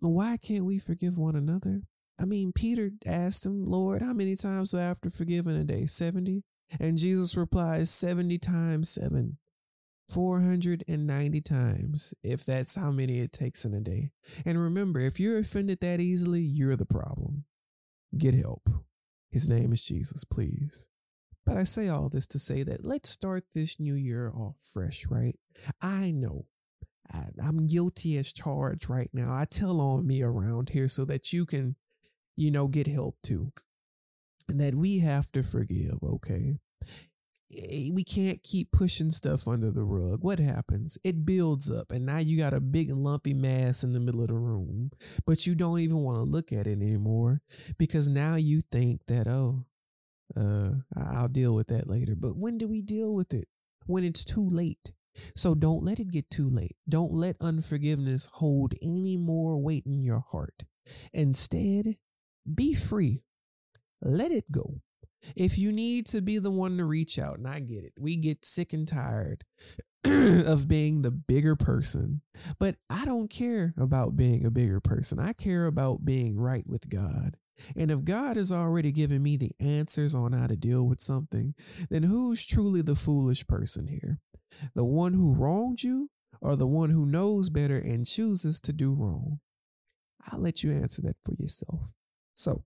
why 0.00 0.36
can't 0.36 0.64
we 0.64 0.78
forgive 0.78 1.18
one 1.18 1.36
another? 1.36 1.82
I 2.18 2.24
mean, 2.24 2.52
Peter 2.52 2.90
asked 3.04 3.44
him, 3.44 3.64
Lord, 3.64 4.02
how 4.02 4.12
many 4.12 4.36
times 4.36 4.70
do 4.70 4.78
I 4.78 4.82
have 4.82 5.00
to 5.02 5.10
forgive 5.10 5.46
in 5.46 5.56
a 5.56 5.64
day? 5.64 5.86
70? 5.86 6.42
And 6.80 6.98
Jesus 6.98 7.36
replies, 7.36 7.90
70 7.90 8.38
times 8.38 8.88
7. 8.90 9.38
490 10.08 11.40
times, 11.40 12.14
if 12.22 12.44
that's 12.44 12.76
how 12.76 12.92
many 12.92 13.18
it 13.18 13.32
takes 13.32 13.64
in 13.64 13.74
a 13.74 13.80
day. 13.80 14.12
And 14.44 14.60
remember, 14.60 15.00
if 15.00 15.18
you're 15.18 15.38
offended 15.38 15.80
that 15.80 16.00
easily, 16.00 16.42
you're 16.42 16.76
the 16.76 16.86
problem. 16.86 17.44
Get 18.16 18.34
help. 18.34 18.70
His 19.30 19.48
name 19.48 19.72
is 19.72 19.84
Jesus, 19.84 20.24
please. 20.24 20.88
But 21.44 21.56
I 21.56 21.64
say 21.64 21.88
all 21.88 22.08
this 22.08 22.26
to 22.28 22.38
say 22.38 22.62
that 22.62 22.84
let's 22.84 23.08
start 23.08 23.44
this 23.52 23.80
new 23.80 23.94
year 23.94 24.32
off 24.34 24.56
fresh, 24.60 25.06
right? 25.10 25.36
I 25.82 26.12
know 26.12 26.46
I, 27.12 27.28
am 27.42 27.66
guilty 27.66 28.16
as 28.16 28.32
charged 28.32 28.88
right 28.88 29.10
now. 29.12 29.34
I 29.34 29.44
tell 29.44 29.80
on 29.80 30.06
me 30.06 30.22
around 30.22 30.70
here 30.70 30.88
so 30.88 31.04
that 31.04 31.32
you 31.32 31.46
can 31.46 31.76
you 32.36 32.50
know, 32.50 32.68
get 32.68 32.86
help 32.86 33.16
too. 33.22 33.52
And 34.48 34.60
that 34.60 34.74
we 34.74 35.00
have 35.00 35.30
to 35.32 35.42
forgive, 35.42 35.98
okay? 36.02 36.58
Eh, 37.52 37.90
we 37.92 38.04
can't 38.04 38.42
keep 38.42 38.70
pushing 38.72 39.10
stuff 39.10 39.46
under 39.46 39.70
the 39.70 39.84
rug. 39.84 40.22
What 40.22 40.38
happens? 40.38 40.98
It 41.04 41.24
builds 41.24 41.70
up, 41.70 41.90
and 41.90 42.06
now 42.06 42.18
you 42.18 42.36
got 42.36 42.54
a 42.54 42.60
big 42.60 42.90
lumpy 42.90 43.34
mass 43.34 43.82
in 43.82 43.92
the 43.92 44.00
middle 44.00 44.20
of 44.20 44.28
the 44.28 44.34
room, 44.34 44.90
but 45.24 45.46
you 45.46 45.54
don't 45.54 45.80
even 45.80 45.98
want 45.98 46.18
to 46.18 46.30
look 46.30 46.52
at 46.52 46.66
it 46.66 46.80
anymore 46.80 47.40
because 47.78 48.08
now 48.08 48.36
you 48.36 48.62
think 48.72 49.00
that, 49.06 49.26
oh, 49.26 49.64
uh, 50.36 50.70
I'll 50.96 51.28
deal 51.28 51.54
with 51.54 51.68
that 51.68 51.88
later. 51.88 52.14
But 52.16 52.36
when 52.36 52.58
do 52.58 52.68
we 52.68 52.82
deal 52.82 53.14
with 53.14 53.32
it? 53.32 53.46
When 53.86 54.04
it's 54.04 54.24
too 54.24 54.48
late. 54.48 54.92
So 55.34 55.54
don't 55.54 55.84
let 55.84 56.00
it 56.00 56.10
get 56.10 56.28
too 56.28 56.50
late. 56.50 56.76
Don't 56.88 57.12
let 57.12 57.36
unforgiveness 57.40 58.28
hold 58.34 58.74
any 58.82 59.16
more 59.16 59.56
weight 59.56 59.86
in 59.86 60.02
your 60.02 60.24
heart. 60.30 60.64
Instead, 61.12 61.96
be 62.54 62.74
free. 62.74 63.22
Let 64.02 64.30
it 64.30 64.50
go. 64.50 64.80
If 65.34 65.58
you 65.58 65.72
need 65.72 66.06
to 66.06 66.20
be 66.20 66.38
the 66.38 66.50
one 66.50 66.76
to 66.76 66.84
reach 66.84 67.18
out, 67.18 67.38
and 67.38 67.48
I 67.48 67.60
get 67.60 67.84
it, 67.84 67.94
we 67.98 68.16
get 68.16 68.44
sick 68.44 68.72
and 68.72 68.86
tired 68.86 69.44
of 70.04 70.68
being 70.68 71.02
the 71.02 71.10
bigger 71.10 71.56
person. 71.56 72.20
But 72.58 72.76
I 72.88 73.04
don't 73.04 73.30
care 73.30 73.74
about 73.76 74.16
being 74.16 74.44
a 74.44 74.50
bigger 74.50 74.80
person. 74.80 75.18
I 75.18 75.32
care 75.32 75.66
about 75.66 76.04
being 76.04 76.38
right 76.38 76.66
with 76.66 76.88
God. 76.88 77.36
And 77.74 77.90
if 77.90 78.04
God 78.04 78.36
has 78.36 78.52
already 78.52 78.92
given 78.92 79.22
me 79.22 79.36
the 79.36 79.52
answers 79.58 80.14
on 80.14 80.32
how 80.32 80.46
to 80.46 80.56
deal 80.56 80.84
with 80.84 81.00
something, 81.00 81.54
then 81.90 82.02
who's 82.02 82.44
truly 82.44 82.82
the 82.82 82.94
foolish 82.94 83.46
person 83.46 83.86
here? 83.88 84.18
The 84.74 84.84
one 84.84 85.14
who 85.14 85.34
wronged 85.34 85.82
you 85.82 86.10
or 86.40 86.54
the 86.54 86.66
one 86.66 86.90
who 86.90 87.06
knows 87.06 87.50
better 87.50 87.78
and 87.78 88.06
chooses 88.06 88.60
to 88.60 88.72
do 88.72 88.94
wrong? 88.94 89.40
I'll 90.30 90.40
let 90.40 90.62
you 90.62 90.72
answer 90.72 91.02
that 91.02 91.16
for 91.24 91.34
yourself. 91.38 91.92
So 92.36 92.62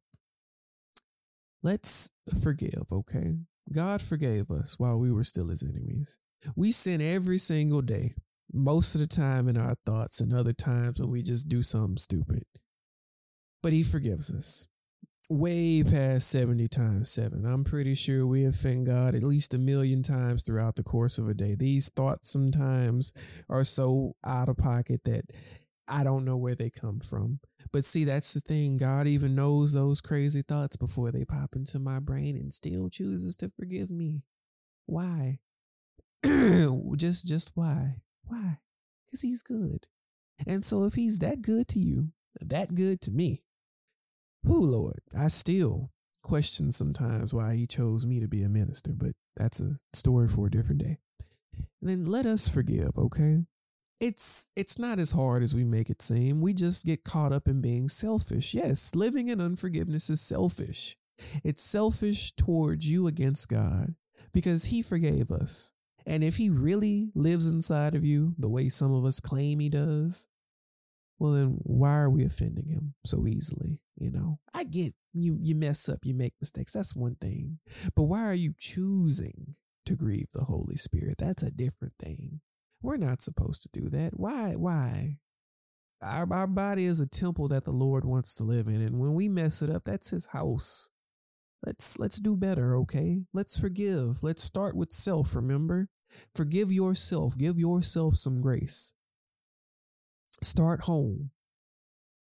let's 1.63 2.11
forgive, 2.43 2.85
okay? 2.91 3.37
God 3.73 4.03
forgave 4.03 4.51
us 4.51 4.79
while 4.79 4.99
we 4.99 5.13
were 5.13 5.25
still 5.25 5.49
his 5.49 5.63
enemies. 5.63 6.19
We 6.57 6.73
sin 6.73 7.01
every 7.01 7.39
single 7.39 7.81
day, 7.81 8.15
most 8.53 8.95
of 8.95 9.01
the 9.01 9.07
time 9.07 9.49
in 9.49 9.57
our 9.57 9.77
thoughts, 9.87 10.21
and 10.21 10.35
other 10.35 10.53
times 10.53 11.01
when 11.01 11.11
we 11.11 11.23
just 11.23 11.49
do 11.49 11.63
something 11.63 11.99
stupid. 11.99 12.43
But 13.63 13.73
he 13.73 13.83
forgives 13.83 14.31
us 14.31 14.67
way 15.29 15.85
past 15.85 16.29
70 16.31 16.67
times 16.67 17.09
7. 17.11 17.47
I'm 17.47 17.63
pretty 17.63 17.95
sure 17.95 18.27
we 18.27 18.45
offend 18.45 18.87
God 18.87 19.15
at 19.15 19.23
least 19.23 19.55
a 19.55 19.59
million 19.59 20.03
times 20.03 20.43
throughout 20.43 20.75
the 20.75 20.83
course 20.83 21.19
of 21.19 21.29
a 21.29 21.35
day. 21.35 21.55
These 21.55 21.91
thoughts 21.91 22.29
sometimes 22.29 23.13
are 23.49 23.63
so 23.63 24.17
out 24.25 24.49
of 24.49 24.57
pocket 24.57 25.03
that 25.05 25.27
I 25.91 26.05
don't 26.05 26.25
know 26.25 26.37
where 26.37 26.55
they 26.55 26.71
come 26.71 27.01
from. 27.01 27.41
But 27.73 27.85
see, 27.85 28.05
that's 28.05 28.33
the 28.33 28.41
thing. 28.41 28.77
God 28.77 29.07
even 29.07 29.35
knows 29.35 29.73
those 29.73 30.01
crazy 30.01 30.43
thoughts 30.43 30.77
before 30.77 31.11
they 31.13 31.25
pop 31.25 31.57
into 31.57 31.79
my 31.79 31.99
brain 31.99 32.37
and 32.37 32.53
still 32.53 32.89
chooses 32.89 33.37
to 33.37 33.51
forgive 33.51 33.91
me. 33.91 34.23
Why? 34.87 35.41
just 36.25 37.27
just 37.27 37.53
why? 37.55 37.97
Why? 38.25 38.59
Cuz 39.11 39.23
he's 39.23 39.43
good. 39.43 39.87
And 40.47 40.65
so 40.65 40.85
if 40.85 40.95
he's 40.95 41.19
that 41.19 41.43
good 41.43 41.69
to 41.69 41.79
you, 41.81 42.13
that 42.41 42.75
good 42.75 43.01
to 43.03 43.11
me, 43.11 43.43
who 44.45 44.65
Lord, 44.65 45.01
I 45.17 45.29
still 45.29 45.91
question 46.23 46.71
sometimes 46.71 47.35
why 47.35 47.55
he 47.57 47.67
chose 47.67 48.07
me 48.07 48.21
to 48.21 48.29
be 48.29 48.43
a 48.43 48.49
minister, 48.49 48.93
but 48.95 49.13
that's 49.37 49.61
a 49.61 49.77
story 49.93 50.29
for 50.29 50.47
a 50.47 50.51
different 50.51 50.83
day. 50.83 50.99
then 51.83 52.05
let 52.05 52.27
us 52.27 52.49
forgive, 52.49 52.97
okay? 52.97 53.45
It's 54.01 54.49
it's 54.57 54.79
not 54.79 54.99
as 54.99 55.13
hard 55.13 55.43
as 55.43 55.55
we 55.55 55.65
make 55.65 55.91
it 55.91 56.01
seem. 56.03 56.41
We 56.41 56.55
just 56.55 56.85
get 56.85 57.05
caught 57.05 57.33
up 57.33 57.47
in 57.47 57.61
being 57.61 57.89
selfish. 57.89 58.55
Yes, 58.55 58.95
living 58.95 59.29
in 59.29 59.41
unforgiveness 59.41 60.09
is 60.09 60.21
selfish. 60.21 60.97
It's 61.45 61.63
selfish 61.63 62.33
towards 62.33 62.91
you 62.91 63.07
against 63.07 63.51
God 63.51 63.95
because 64.33 64.67
he 64.67 64.81
forgave 64.81 65.31
us. 65.31 65.73
And 66.07 66.25
if 66.25 66.37
he 66.37 66.49
really 66.49 67.11
lives 67.15 67.47
inside 67.47 67.95
of 67.95 68.05
you 68.05 68.35
the 68.39 68.49
way 68.49 68.71
some 68.71 68.93
of 68.93 69.05
us 69.05 69.21
claim 69.21 69.61
he 69.61 69.69
does, 69.69 70.29
well 71.19 71.33
then 71.33 71.59
why 71.63 71.97
are 71.99 72.09
we 72.09 72.25
offending 72.25 72.69
him 72.69 72.95
so 73.05 73.27
easily, 73.27 73.81
you 73.99 74.11
know? 74.11 74.39
I 74.55 74.65
get 74.65 74.95
you 75.13 75.39
you 75.43 75.55
mess 75.55 75.91
up, 75.91 76.07
you 76.07 76.15
make 76.15 76.33
mistakes. 76.41 76.73
That's 76.73 76.97
one 76.97 77.17
thing. 77.17 77.59
But 77.95 78.05
why 78.05 78.25
are 78.25 78.35
you 78.35 78.55
choosing 78.59 79.57
to 79.85 79.95
grieve 79.95 80.29
the 80.33 80.45
Holy 80.45 80.77
Spirit? 80.77 81.17
That's 81.19 81.43
a 81.43 81.51
different 81.51 81.95
thing. 81.99 82.41
We're 82.83 82.97
not 82.97 83.23
supposed 83.23 83.63
to 83.63 83.69
do 83.73 83.89
that. 83.91 84.19
Why? 84.19 84.55
Why? 84.57 85.19
Our, 86.03 86.33
our 86.33 86.47
body 86.47 86.87
is 86.87 87.01
a 87.01 87.07
temple 87.07 87.49
that 87.49 87.65
the 87.65 87.73
Lord 87.73 88.05
wants 88.05 88.35
to 88.37 88.45
live 88.45 88.69
in. 88.69 88.81
And 88.81 88.99
when 88.99 89.15
we 89.15 89.29
mess 89.29 89.61
it 89.61 89.71
up, 89.71 89.85
that's 89.85 90.11
his 90.11 90.27
house. 90.27 90.91
Let's 91.65 91.99
let's 91.99 92.19
do 92.21 92.37
better, 92.37 92.75
okay? 92.79 93.25
Let's 93.35 93.59
forgive. 93.59 94.23
Let's 94.23 94.43
start 94.43 94.75
with 94.75 94.93
self, 94.93 95.37
remember? 95.37 95.89
Forgive 96.35 96.73
yourself. 96.73 97.37
Give 97.37 97.59
yourself 97.59 98.17
some 98.17 98.41
grace. 98.41 98.95
Start 100.43 100.83
home. 100.85 101.31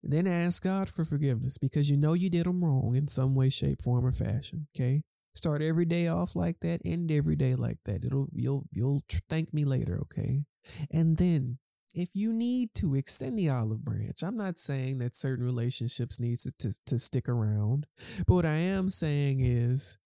Then 0.04 0.28
ask 0.28 0.64
God 0.64 0.90
for 0.90 1.06
forgiveness 1.06 1.58
because 1.58 1.90
you 1.90 1.96
know 1.96 2.14
you 2.14 2.30
did 2.30 2.46
them 2.46 2.66
wrong 2.66 2.96
in 2.96 3.08
some 3.08 3.36
way, 3.36 3.50
shape, 3.50 3.82
form, 3.82 4.06
or 4.06 4.12
fashion. 4.12 4.68
Okay. 4.76 5.04
Start 5.34 5.62
every 5.62 5.86
day 5.86 6.08
off 6.08 6.36
like 6.36 6.60
that, 6.60 6.82
end 6.84 7.12
every 7.12 7.36
day 7.36 7.56
like 7.56 7.80
that. 7.86 8.04
It'll 8.04 8.28
you'll 8.34 8.66
you'll 8.72 9.02
thank 9.30 9.54
me 9.54 9.66
later, 9.66 10.00
okay? 10.04 10.46
And 10.92 11.18
then 11.18 11.60
if 11.94 12.10
you 12.14 12.32
need 12.32 12.74
to 12.76 12.96
extend 12.96 13.38
the 13.38 13.50
olive 13.50 13.84
branch, 13.84 14.24
I'm 14.24 14.38
not 14.38 14.58
saying 14.58 15.00
that 15.00 15.16
certain 15.16 15.46
relationships 15.46 16.20
needs 16.20 16.44
to, 16.44 16.52
to, 16.60 16.80
to 16.86 17.00
stick 17.00 17.28
around, 17.28 17.86
but 18.28 18.34
what 18.34 18.46
I 18.46 18.56
am 18.56 18.90
saying 18.90 19.42
is 19.42 19.98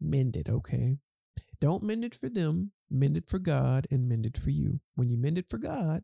mend 0.00 0.36
it, 0.36 0.48
okay? 0.48 0.98
Don't 1.60 1.82
mend 1.82 2.04
it 2.04 2.14
for 2.14 2.28
them, 2.28 2.72
mend 2.90 3.16
it 3.16 3.28
for 3.28 3.38
God 3.38 3.86
and 3.90 4.08
mend 4.08 4.26
it 4.26 4.36
for 4.36 4.50
you. 4.50 4.80
When 4.94 5.08
you 5.08 5.16
mend 5.16 5.38
it 5.38 5.48
for 5.48 5.58
God, 5.58 6.02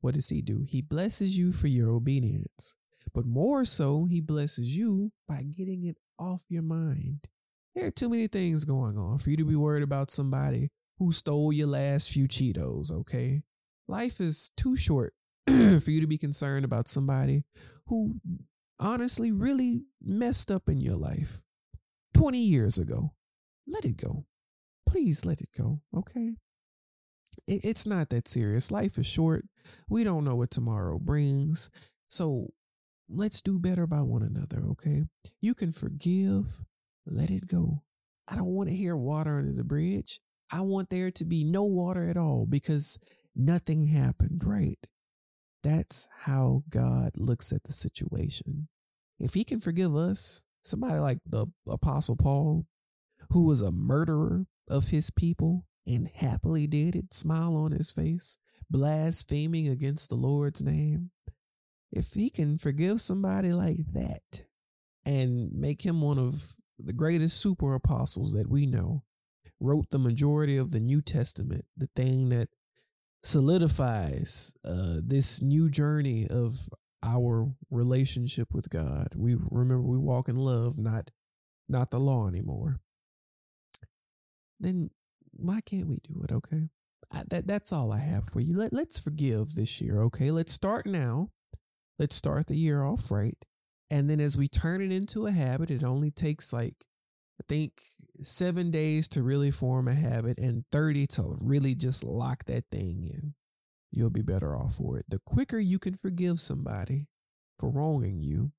what 0.00 0.14
does 0.14 0.28
he 0.28 0.42
do? 0.42 0.64
He 0.66 0.80
blesses 0.80 1.36
you 1.36 1.52
for 1.52 1.66
your 1.66 1.90
obedience. 1.90 2.76
But 3.12 3.26
more 3.26 3.64
so, 3.64 4.06
he 4.06 4.20
blesses 4.20 4.76
you 4.76 5.12
by 5.28 5.42
getting 5.42 5.84
it 5.84 5.96
off 6.18 6.42
your 6.48 6.62
mind. 6.62 7.28
There 7.74 7.86
are 7.86 7.90
too 7.90 8.10
many 8.10 8.26
things 8.26 8.64
going 8.64 8.98
on 8.98 9.18
for 9.18 9.30
you 9.30 9.36
to 9.38 9.44
be 9.44 9.56
worried 9.56 9.82
about 9.82 10.10
somebody 10.10 10.70
who 10.98 11.10
stole 11.10 11.52
your 11.52 11.68
last 11.68 12.10
few 12.10 12.28
Cheetos, 12.28 12.92
okay? 12.92 13.42
Life 13.88 14.20
is 14.20 14.50
too 14.56 14.76
short 14.76 15.14
for 15.46 15.90
you 15.90 16.00
to 16.00 16.06
be 16.06 16.18
concerned 16.18 16.64
about 16.64 16.86
somebody 16.86 17.44
who 17.86 18.20
honestly 18.78 19.32
really 19.32 19.82
messed 20.02 20.50
up 20.50 20.68
in 20.68 20.80
your 20.80 20.96
life 20.96 21.40
20 22.14 22.38
years 22.38 22.78
ago. 22.78 23.14
Let 23.66 23.84
it 23.84 23.96
go. 23.96 24.26
Please 24.86 25.24
let 25.24 25.40
it 25.40 25.50
go, 25.56 25.80
okay? 25.96 26.36
It's 27.48 27.86
not 27.86 28.10
that 28.10 28.28
serious. 28.28 28.70
Life 28.70 28.98
is 28.98 29.06
short. 29.06 29.46
We 29.88 30.04
don't 30.04 30.24
know 30.24 30.36
what 30.36 30.50
tomorrow 30.50 30.98
brings. 30.98 31.70
So 32.08 32.48
let's 33.08 33.40
do 33.40 33.58
better 33.58 33.86
by 33.86 34.02
one 34.02 34.22
another, 34.22 34.62
okay? 34.72 35.04
You 35.40 35.54
can 35.54 35.72
forgive 35.72 36.58
let 37.06 37.30
it 37.30 37.46
go. 37.46 37.82
I 38.28 38.36
don't 38.36 38.54
want 38.54 38.68
to 38.68 38.74
hear 38.74 38.96
water 38.96 39.38
under 39.38 39.52
the 39.52 39.64
bridge. 39.64 40.20
I 40.50 40.60
want 40.60 40.90
there 40.90 41.10
to 41.10 41.24
be 41.24 41.44
no 41.44 41.64
water 41.64 42.08
at 42.08 42.16
all 42.16 42.46
because 42.46 42.98
nothing 43.34 43.86
happened, 43.86 44.42
right? 44.44 44.78
That's 45.62 46.08
how 46.22 46.64
God 46.68 47.12
looks 47.16 47.52
at 47.52 47.64
the 47.64 47.72
situation. 47.72 48.68
If 49.18 49.34
he 49.34 49.44
can 49.44 49.60
forgive 49.60 49.96
us, 49.96 50.44
somebody 50.62 50.98
like 50.98 51.18
the 51.24 51.46
Apostle 51.68 52.16
Paul, 52.16 52.66
who 53.30 53.46
was 53.46 53.62
a 53.62 53.72
murderer 53.72 54.46
of 54.68 54.88
his 54.88 55.10
people 55.10 55.66
and 55.86 56.08
happily 56.08 56.66
did 56.66 56.94
it, 56.96 57.14
smile 57.14 57.56
on 57.56 57.72
his 57.72 57.90
face, 57.90 58.38
blaspheming 58.70 59.68
against 59.68 60.08
the 60.08 60.16
Lord's 60.16 60.62
name. 60.62 61.10
If 61.90 62.14
he 62.14 62.30
can 62.30 62.58
forgive 62.58 63.00
somebody 63.00 63.52
like 63.52 63.92
that 63.92 64.46
and 65.04 65.52
make 65.52 65.82
him 65.82 66.00
one 66.00 66.18
of 66.18 66.56
the 66.84 66.92
greatest 66.92 67.38
super 67.38 67.74
apostles 67.74 68.32
that 68.32 68.48
we 68.48 68.66
know, 68.66 69.04
wrote 69.60 69.90
the 69.90 69.98
majority 69.98 70.56
of 70.56 70.72
the 70.72 70.80
New 70.80 71.00
Testament, 71.00 71.64
the 71.76 71.88
thing 71.94 72.28
that 72.30 72.48
solidifies 73.22 74.54
uh, 74.64 74.96
this 75.02 75.40
new 75.40 75.70
journey 75.70 76.26
of 76.28 76.68
our 77.02 77.52
relationship 77.70 78.52
with 78.52 78.70
God. 78.70 79.08
We 79.16 79.36
remember 79.50 79.82
we 79.82 79.98
walk 79.98 80.28
in 80.28 80.36
love, 80.36 80.78
not 80.78 81.10
not 81.68 81.90
the 81.90 82.00
law 82.00 82.28
anymore. 82.28 82.80
Then 84.60 84.90
why 85.32 85.60
can't 85.60 85.88
we 85.88 85.98
do 86.02 86.22
it? 86.22 86.32
Okay, 86.32 86.68
I, 87.10 87.24
that 87.28 87.46
that's 87.46 87.72
all 87.72 87.92
I 87.92 87.98
have 88.00 88.28
for 88.28 88.40
you. 88.40 88.56
Let 88.56 88.72
let's 88.72 88.98
forgive 88.98 89.54
this 89.54 89.80
year. 89.80 90.02
Okay, 90.02 90.30
let's 90.30 90.52
start 90.52 90.86
now. 90.86 91.30
Let's 91.98 92.14
start 92.14 92.46
the 92.46 92.56
year 92.56 92.84
off 92.84 93.10
right. 93.10 93.38
And 93.92 94.08
then 94.08 94.20
as 94.20 94.38
we 94.38 94.48
turn 94.48 94.80
it 94.80 94.90
into 94.90 95.26
a 95.26 95.32
habit, 95.32 95.70
it 95.70 95.84
only 95.84 96.10
takes 96.10 96.50
like, 96.50 96.86
I 97.38 97.44
think, 97.46 97.82
seven 98.22 98.70
days 98.70 99.06
to 99.08 99.22
really 99.22 99.50
form 99.50 99.86
a 99.86 99.92
habit 99.92 100.38
and 100.38 100.64
30 100.72 101.06
to 101.08 101.36
really 101.38 101.74
just 101.74 102.02
lock 102.02 102.46
that 102.46 102.64
thing 102.72 103.04
in. 103.04 103.34
You'll 103.90 104.08
be 104.08 104.22
better 104.22 104.56
off 104.56 104.76
for 104.76 104.98
it. 104.98 105.04
The 105.08 105.18
quicker 105.18 105.58
you 105.58 105.78
can 105.78 105.94
forgive 105.94 106.40
somebody 106.40 107.08
for 107.58 107.68
wronging 107.68 108.22
you, 108.22 108.52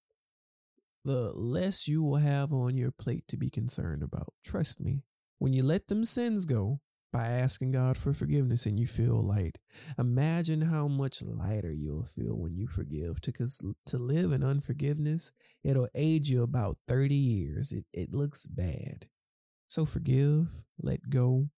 the 1.04 1.34
less 1.34 1.88
you 1.88 2.04
will 2.04 2.18
have 2.18 2.54
on 2.54 2.78
your 2.78 2.92
plate 2.92 3.28
to 3.30 3.36
be 3.36 3.50
concerned 3.50 4.04
about. 4.04 4.34
Trust 4.46 4.80
me, 4.80 5.02
when 5.40 5.52
you 5.52 5.64
let 5.64 5.88
them 5.88 6.06
sins 6.06 6.46
go, 6.46 6.80
by 7.14 7.28
asking 7.28 7.72
God 7.72 7.96
for 7.96 8.12
forgiveness 8.12 8.66
and 8.66 8.80
you 8.80 8.88
feel 8.88 9.22
light. 9.22 9.60
Imagine 10.00 10.64
how 10.64 10.88
much 10.88 11.22
lighter 11.22 11.72
you'll 11.72 12.08
feel 12.08 12.36
when 12.36 12.58
you 12.58 12.68
forgive. 12.68 13.22
Because 13.24 13.62
to 13.86 13.98
live 13.98 14.32
in 14.32 14.44
unforgiveness, 14.44 15.32
it'll 15.64 15.88
age 15.94 16.30
you 16.30 16.42
about 16.42 16.78
30 16.88 17.14
years. 17.16 17.72
It, 17.72 17.86
it 17.94 18.14
looks 18.14 18.48
bad. 18.48 19.06
So 19.68 19.86
forgive, 19.86 20.50
let 20.82 21.10
go, 21.10 21.50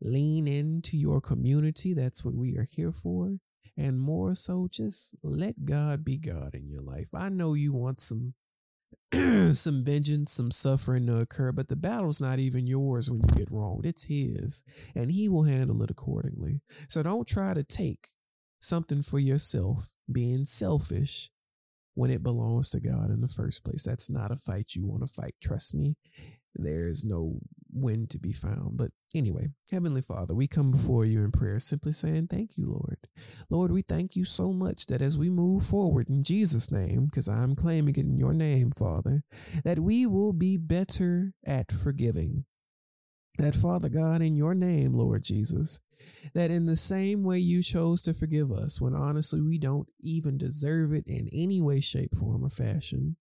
lean 0.00 0.48
into 0.48 0.96
your 0.96 1.20
community. 1.20 1.94
That's 1.94 2.24
what 2.24 2.34
we 2.34 2.56
are 2.56 2.66
here 2.68 2.92
for. 2.92 3.38
And 3.76 4.00
more 4.00 4.34
so, 4.34 4.68
just 4.70 5.14
let 5.22 5.64
God 5.64 6.04
be 6.04 6.16
God 6.16 6.54
in 6.54 6.68
your 6.68 6.82
life. 6.82 7.10
I 7.14 7.28
know 7.28 7.54
you 7.54 7.72
want 7.72 8.00
some 8.00 8.34
some 9.52 9.82
vengeance, 9.82 10.32
some 10.32 10.50
suffering 10.50 11.06
to 11.06 11.18
occur, 11.18 11.52
but 11.52 11.68
the 11.68 11.76
battle's 11.76 12.20
not 12.20 12.38
even 12.38 12.66
yours 12.66 13.10
when 13.10 13.20
you 13.20 13.28
get 13.34 13.50
wronged. 13.50 13.86
It's 13.86 14.04
his, 14.04 14.62
and 14.94 15.10
he 15.10 15.28
will 15.28 15.44
handle 15.44 15.82
it 15.82 15.90
accordingly. 15.90 16.60
So 16.88 17.02
don't 17.02 17.26
try 17.26 17.54
to 17.54 17.62
take 17.62 18.08
something 18.60 19.02
for 19.02 19.18
yourself, 19.18 19.92
being 20.10 20.44
selfish 20.44 21.30
when 21.94 22.10
it 22.10 22.22
belongs 22.22 22.70
to 22.70 22.80
God 22.80 23.10
in 23.10 23.20
the 23.22 23.28
first 23.28 23.64
place. 23.64 23.82
That's 23.82 24.10
not 24.10 24.30
a 24.30 24.36
fight 24.36 24.74
you 24.74 24.84
want 24.84 25.06
to 25.06 25.12
fight. 25.12 25.34
Trust 25.42 25.74
me, 25.74 25.96
there's 26.58 27.04
no 27.04 27.40
win 27.72 28.06
to 28.08 28.18
be 28.18 28.32
found. 28.32 28.76
But 28.76 28.90
anyway, 29.14 29.50
Heavenly 29.70 30.00
Father, 30.00 30.34
we 30.34 30.46
come 30.46 30.70
before 30.70 31.04
you 31.04 31.22
in 31.22 31.32
prayer, 31.32 31.60
simply 31.60 31.92
saying, 31.92 32.28
Thank 32.28 32.56
you, 32.56 32.66
Lord. 32.66 32.98
Lord, 33.50 33.70
we 33.70 33.82
thank 33.82 34.16
you 34.16 34.24
so 34.24 34.52
much 34.52 34.86
that 34.86 35.02
as 35.02 35.18
we 35.18 35.30
move 35.30 35.64
forward 35.64 36.08
in 36.08 36.22
Jesus' 36.22 36.70
name, 36.70 37.06
because 37.06 37.28
I'm 37.28 37.54
claiming 37.54 37.94
it 37.96 38.00
in 38.00 38.18
your 38.18 38.32
name, 38.32 38.70
Father, 38.70 39.22
that 39.64 39.78
we 39.78 40.06
will 40.06 40.32
be 40.32 40.56
better 40.56 41.34
at 41.46 41.70
forgiving. 41.72 42.44
That, 43.38 43.54
Father 43.54 43.90
God, 43.90 44.22
in 44.22 44.34
your 44.34 44.54
name, 44.54 44.94
Lord 44.94 45.22
Jesus, 45.22 45.78
that 46.32 46.50
in 46.50 46.64
the 46.64 46.76
same 46.76 47.22
way 47.22 47.38
you 47.38 47.62
chose 47.62 48.00
to 48.02 48.14
forgive 48.14 48.50
us 48.50 48.80
when 48.80 48.94
honestly 48.94 49.42
we 49.42 49.58
don't 49.58 49.88
even 50.00 50.38
deserve 50.38 50.94
it 50.94 51.04
in 51.06 51.28
any 51.32 51.60
way, 51.60 51.80
shape, 51.80 52.14
form, 52.16 52.44
or 52.44 52.48
fashion, 52.48 53.16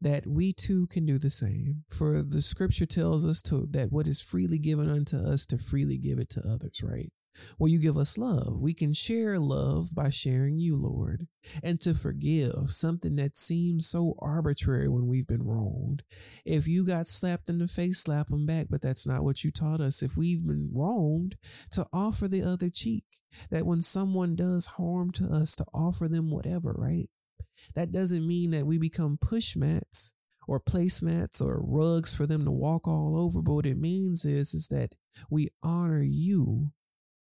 that 0.00 0.26
we 0.26 0.52
too 0.52 0.86
can 0.88 1.06
do 1.06 1.18
the 1.18 1.30
same. 1.30 1.84
For 1.88 2.22
the 2.22 2.42
scripture 2.42 2.86
tells 2.86 3.24
us 3.24 3.42
to 3.42 3.66
that 3.70 3.92
what 3.92 4.08
is 4.08 4.20
freely 4.20 4.58
given 4.58 4.90
unto 4.90 5.18
us 5.18 5.46
to 5.46 5.58
freely 5.58 5.98
give 5.98 6.18
it 6.18 6.28
to 6.30 6.46
others, 6.46 6.82
right? 6.82 7.12
Well, 7.58 7.68
you 7.68 7.78
give 7.78 7.96
us 7.96 8.18
love. 8.18 8.60
We 8.60 8.74
can 8.74 8.92
share 8.92 9.38
love 9.38 9.94
by 9.94 10.08
sharing 10.08 10.58
you, 10.58 10.76
Lord, 10.76 11.26
and 11.62 11.80
to 11.82 11.94
forgive 11.94 12.70
something 12.70 13.16
that 13.16 13.36
seems 13.36 13.86
so 13.86 14.14
arbitrary 14.18 14.88
when 14.88 15.06
we've 15.06 15.26
been 15.26 15.42
wronged. 15.42 16.02
If 16.44 16.66
you 16.66 16.84
got 16.84 17.06
slapped 17.06 17.50
in 17.50 17.58
the 17.58 17.68
face, 17.68 17.98
slap 17.98 18.28
them 18.28 18.46
back, 18.46 18.66
but 18.70 18.82
that's 18.82 19.06
not 19.06 19.24
what 19.24 19.44
you 19.44 19.50
taught 19.50 19.80
us. 19.80 20.02
If 20.02 20.16
we've 20.16 20.46
been 20.46 20.70
wronged, 20.72 21.36
to 21.72 21.86
offer 21.92 22.28
the 22.28 22.42
other 22.42 22.70
cheek. 22.70 23.04
That 23.50 23.66
when 23.66 23.82
someone 23.82 24.34
does 24.34 24.66
harm 24.66 25.10
to 25.12 25.26
us, 25.26 25.54
to 25.56 25.66
offer 25.74 26.08
them 26.08 26.30
whatever, 26.30 26.74
right? 26.78 27.10
That 27.74 27.92
doesn't 27.92 28.26
mean 28.26 28.50
that 28.50 28.66
we 28.66 28.78
become 28.78 29.18
push 29.18 29.56
mats 29.56 30.14
or 30.48 30.60
placemats 30.60 31.40
or 31.40 31.60
rugs 31.62 32.14
for 32.14 32.26
them 32.26 32.44
to 32.44 32.50
walk 32.50 32.86
all 32.86 33.18
over. 33.18 33.42
But 33.42 33.54
what 33.54 33.66
it 33.66 33.78
means 33.78 34.24
is, 34.24 34.54
is 34.54 34.68
that 34.68 34.94
we 35.30 35.48
honor 35.62 36.02
you 36.02 36.72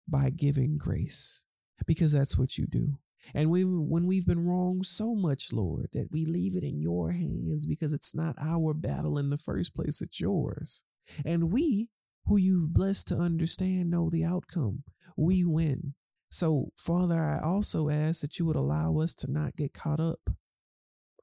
by 0.09 0.31
giving 0.31 0.79
grace 0.79 1.45
because 1.87 2.13
that's 2.13 2.39
what 2.39 2.59
you 2.59 2.67
do. 2.67 2.99
And 3.35 3.51
we, 3.51 3.65
when 3.65 4.07
we've 4.07 4.27
been 4.27 4.47
wrong 4.47 4.83
so 4.83 5.15
much, 5.15 5.53
Lord, 5.53 5.89
that 5.93 6.09
we 6.11 6.25
leave 6.25 6.57
it 6.57 6.65
in 6.65 6.81
your 6.81 7.13
hands 7.13 7.67
because 7.67 7.93
it's 7.93 8.15
not 8.15 8.35
our 8.41 8.73
battle 8.73 9.19
in 9.19 9.31
the 9.31 9.37
first 9.37 9.75
place, 9.75 10.01
it's 10.01 10.21
yours. 10.21 10.85
And 11.25 11.53
we, 11.53 11.89
who 12.25 12.39
you've 12.39 12.73
blessed 12.73 13.09
to 13.09 13.17
understand, 13.17 13.91
know 13.91 14.09
the 14.09 14.25
outcome. 14.25 14.85
We 15.17 15.45
win. 15.45 15.95
So, 16.31 16.69
Father, 16.77 17.21
I 17.21 17.41
also 17.45 17.89
ask 17.89 18.21
that 18.21 18.39
you 18.39 18.47
would 18.47 18.57
allow 18.57 18.99
us 18.99 19.15
to 19.17 19.31
not 19.31 19.57
get 19.57 19.75
caught 19.75 20.01
up 20.01 20.31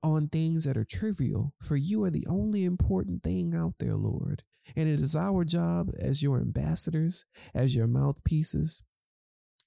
on 0.03 0.27
things 0.27 0.65
that 0.65 0.77
are 0.77 0.85
trivial, 0.85 1.53
for 1.61 1.75
you 1.75 2.03
are 2.03 2.11
the 2.11 2.27
only 2.27 2.65
important 2.65 3.23
thing 3.23 3.55
out 3.55 3.75
there, 3.79 3.95
Lord. 3.95 4.43
And 4.75 4.89
it 4.89 4.99
is 4.99 5.15
our 5.15 5.45
job 5.45 5.91
as 5.97 6.21
your 6.21 6.39
ambassadors, 6.39 7.23
as 7.53 7.75
your 7.75 7.87
mouthpieces, 7.87 8.83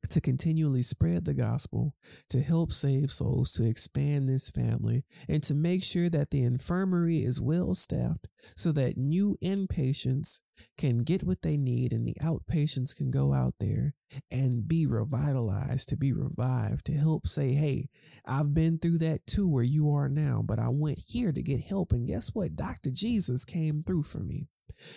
to 0.09 0.21
continually 0.21 0.83
spread 0.83 1.25
the 1.25 1.35
gospel, 1.35 1.95
to 2.29 2.41
help 2.41 2.73
save 2.73 3.11
souls, 3.11 3.53
to 3.53 3.65
expand 3.65 4.29
this 4.29 4.51
family, 4.51 5.05
and 5.29 5.43
to 5.43 5.55
make 5.55 5.83
sure 5.83 6.09
that 6.09 6.31
the 6.31 6.43
infirmary 6.43 7.19
is 7.19 7.41
well 7.41 7.75
staffed 7.75 8.27
so 8.57 8.73
that 8.73 8.97
new 8.97 9.37
inpatients 9.43 10.41
can 10.77 10.99
get 10.99 11.23
what 11.23 11.43
they 11.43 11.57
need 11.57 11.93
and 11.93 12.07
the 12.07 12.17
outpatients 12.23 12.95
can 12.95 13.11
go 13.11 13.33
out 13.33 13.55
there 13.61 13.95
and 14.31 14.67
be 14.67 14.87
revitalized, 14.87 15.89
to 15.89 15.97
be 15.97 16.13
revived, 16.13 16.87
to 16.87 16.93
help 16.93 17.27
say, 17.27 17.53
Hey, 17.53 17.89
I've 18.25 18.55
been 18.55 18.79
through 18.79 18.99
that 18.99 19.27
too, 19.27 19.49
where 19.49 19.63
you 19.65 19.93
are 19.93 20.09
now, 20.09 20.43
but 20.45 20.59
I 20.59 20.69
went 20.69 21.03
here 21.07 21.33
to 21.33 21.43
get 21.43 21.61
help. 21.61 21.93
And 21.93 22.07
guess 22.07 22.31
what? 22.35 22.57
Dr. 22.57 22.91
Jesus 22.91 23.45
came 23.45 23.83
through 23.83 24.05
for 24.05 24.21
me. 24.21 24.49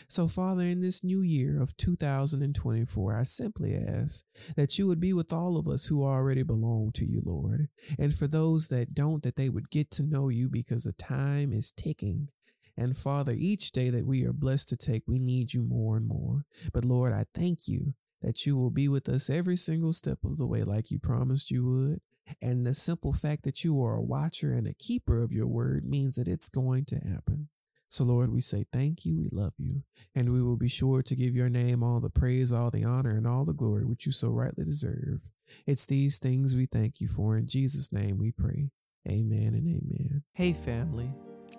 So, 0.08 0.28
Father, 0.28 0.64
in 0.64 0.82
this 0.82 1.04
new 1.04 1.22
year 1.22 1.62
of 1.62 1.76
2024, 1.78 3.16
I 3.16 3.24
simply 3.24 3.76
ask 3.76 4.26
that 4.56 4.78
you 4.78 4.88
would 4.88 5.00
be 5.00 5.14
with 5.14 5.34
all 5.34 5.58
of 5.58 5.68
us 5.68 5.88
who 5.88 6.04
already 6.04 6.44
belong 6.44 6.92
to 6.94 7.06
you, 7.06 7.22
Lord. 7.24 7.70
And 7.98 8.14
for 8.14 8.28
those 8.28 8.68
that 8.70 8.94
don't, 8.94 9.24
that 9.24 9.36
they 9.36 9.50
would 9.50 9.70
get 9.70 9.92
to 9.92 10.04
know 10.04 10.30
you 10.30 10.50
because 10.50 10.84
the 10.84 10.94
time 10.94 11.54
is 11.54 11.72
ticking. 11.72 12.30
And 12.76 12.98
Father, 12.98 13.34
each 13.34 13.72
day 13.72 13.90
that 13.90 14.06
we 14.06 14.26
are 14.26 14.34
blessed 14.34 14.70
to 14.70 14.78
take, 14.78 15.04
we 15.08 15.20
need 15.20 15.54
you 15.54 15.62
more 15.62 15.98
and 15.98 16.08
more. 16.08 16.46
But 16.74 16.86
Lord, 16.86 17.14
I 17.14 17.26
thank 17.34 17.68
you 17.68 17.94
that 18.22 18.46
you 18.46 18.56
will 18.56 18.72
be 18.72 18.88
with 18.88 19.08
us 19.10 19.30
every 19.30 19.56
single 19.56 19.94
step 19.94 20.20
of 20.24 20.38
the 20.38 20.48
way, 20.48 20.64
like 20.64 20.90
you 20.90 20.98
promised 20.98 21.52
you 21.52 21.66
would. 21.66 22.02
And 22.42 22.66
the 22.66 22.74
simple 22.74 23.14
fact 23.14 23.44
that 23.44 23.64
you 23.64 23.84
are 23.84 23.96
a 23.96 24.02
watcher 24.02 24.54
and 24.54 24.66
a 24.66 24.74
keeper 24.74 25.22
of 25.22 25.34
your 25.34 25.48
word 25.48 25.86
means 25.86 26.16
that 26.16 26.28
it's 26.28 26.50
going 26.50 26.86
to 26.86 26.96
happen. 26.96 27.50
So, 27.94 28.04
Lord, 28.06 28.34
we 28.34 28.42
say 28.42 28.66
thank 28.74 29.06
you, 29.06 29.20
we 29.20 29.30
love 29.32 29.54
you, 29.60 29.84
and 30.16 30.34
we 30.34 30.42
will 30.42 30.58
be 30.58 30.68
sure 30.68 31.04
to 31.04 31.16
give 31.16 31.36
your 31.36 31.48
name 31.48 31.84
all 31.84 32.00
the 32.00 32.10
praise, 32.10 32.52
all 32.52 32.72
the 32.72 32.84
honor, 32.84 33.12
and 33.12 33.28
all 33.28 33.46
the 33.46 33.54
glory 33.54 33.86
which 33.86 34.08
you 34.08 34.12
so 34.12 34.30
rightly 34.30 34.66
deserve. 34.66 35.30
It's 35.68 35.86
these 35.86 36.18
things 36.18 36.56
we 36.56 36.66
thank 36.66 37.00
you 37.00 37.08
for. 37.08 37.38
In 37.38 37.46
Jesus' 37.46 37.92
name 37.92 38.18
we 38.18 38.32
pray. 38.32 38.72
Amen 39.08 39.54
and 39.54 39.68
amen. 39.68 40.24
Hey, 40.34 40.54
family. 40.54 41.14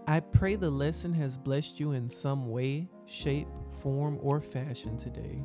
I 0.08 0.18
pray 0.18 0.56
the 0.56 0.70
lesson 0.70 1.12
has 1.12 1.38
blessed 1.38 1.78
you 1.78 1.92
in 1.92 2.08
some 2.08 2.50
way, 2.50 2.88
shape, 3.06 3.46
form, 3.70 4.18
or 4.20 4.40
fashion 4.40 4.96
today. 4.96 5.38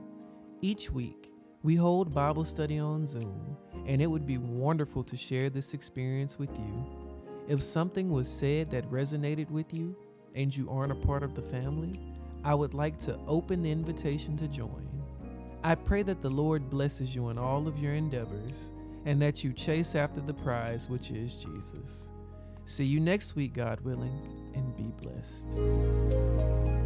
Each 0.63 0.89
week, 0.89 1.29
we 1.61 1.75
hold 1.75 2.15
Bible 2.15 2.43
study 2.43 2.79
on 2.79 3.05
Zoom, 3.05 3.55
and 3.85 4.01
it 4.01 4.07
would 4.07 4.25
be 4.25 4.39
wonderful 4.39 5.03
to 5.03 5.15
share 5.15 5.51
this 5.51 5.75
experience 5.75 6.39
with 6.39 6.49
you. 6.49 6.87
If 7.47 7.61
something 7.61 8.09
was 8.09 8.27
said 8.27 8.71
that 8.71 8.89
resonated 8.89 9.51
with 9.51 9.71
you, 9.71 9.95
and 10.36 10.55
you 10.55 10.69
aren't 10.69 10.91
a 10.91 11.07
part 11.07 11.23
of 11.23 11.36
the 11.36 11.41
family, 11.41 11.99
I 12.43 12.55
would 12.55 12.73
like 12.73 12.97
to 12.99 13.17
open 13.27 13.63
the 13.63 13.71
invitation 13.71 14.38
to 14.38 14.47
join. 14.47 14.88
I 15.63 15.75
pray 15.75 16.03
that 16.03 16.21
the 16.21 16.30
Lord 16.30 16.69
blesses 16.69 17.13
you 17.13 17.30
in 17.30 17.38
all 17.38 17.67
of 17.67 17.77
your 17.80 17.93
endeavors 17.93 18.71
and 19.05 19.21
that 19.21 19.43
you 19.43 19.53
chase 19.53 19.95
after 19.95 20.21
the 20.21 20.34
prize, 20.34 20.89
which 20.89 21.11
is 21.11 21.43
Jesus. 21.43 22.09
See 22.65 22.86
you 22.86 22.99
next 22.99 23.36
week, 23.36 23.53
God 23.53 23.82
willing, 23.82 24.21
and 24.53 24.75
be 24.77 24.91
blessed. 25.01 26.78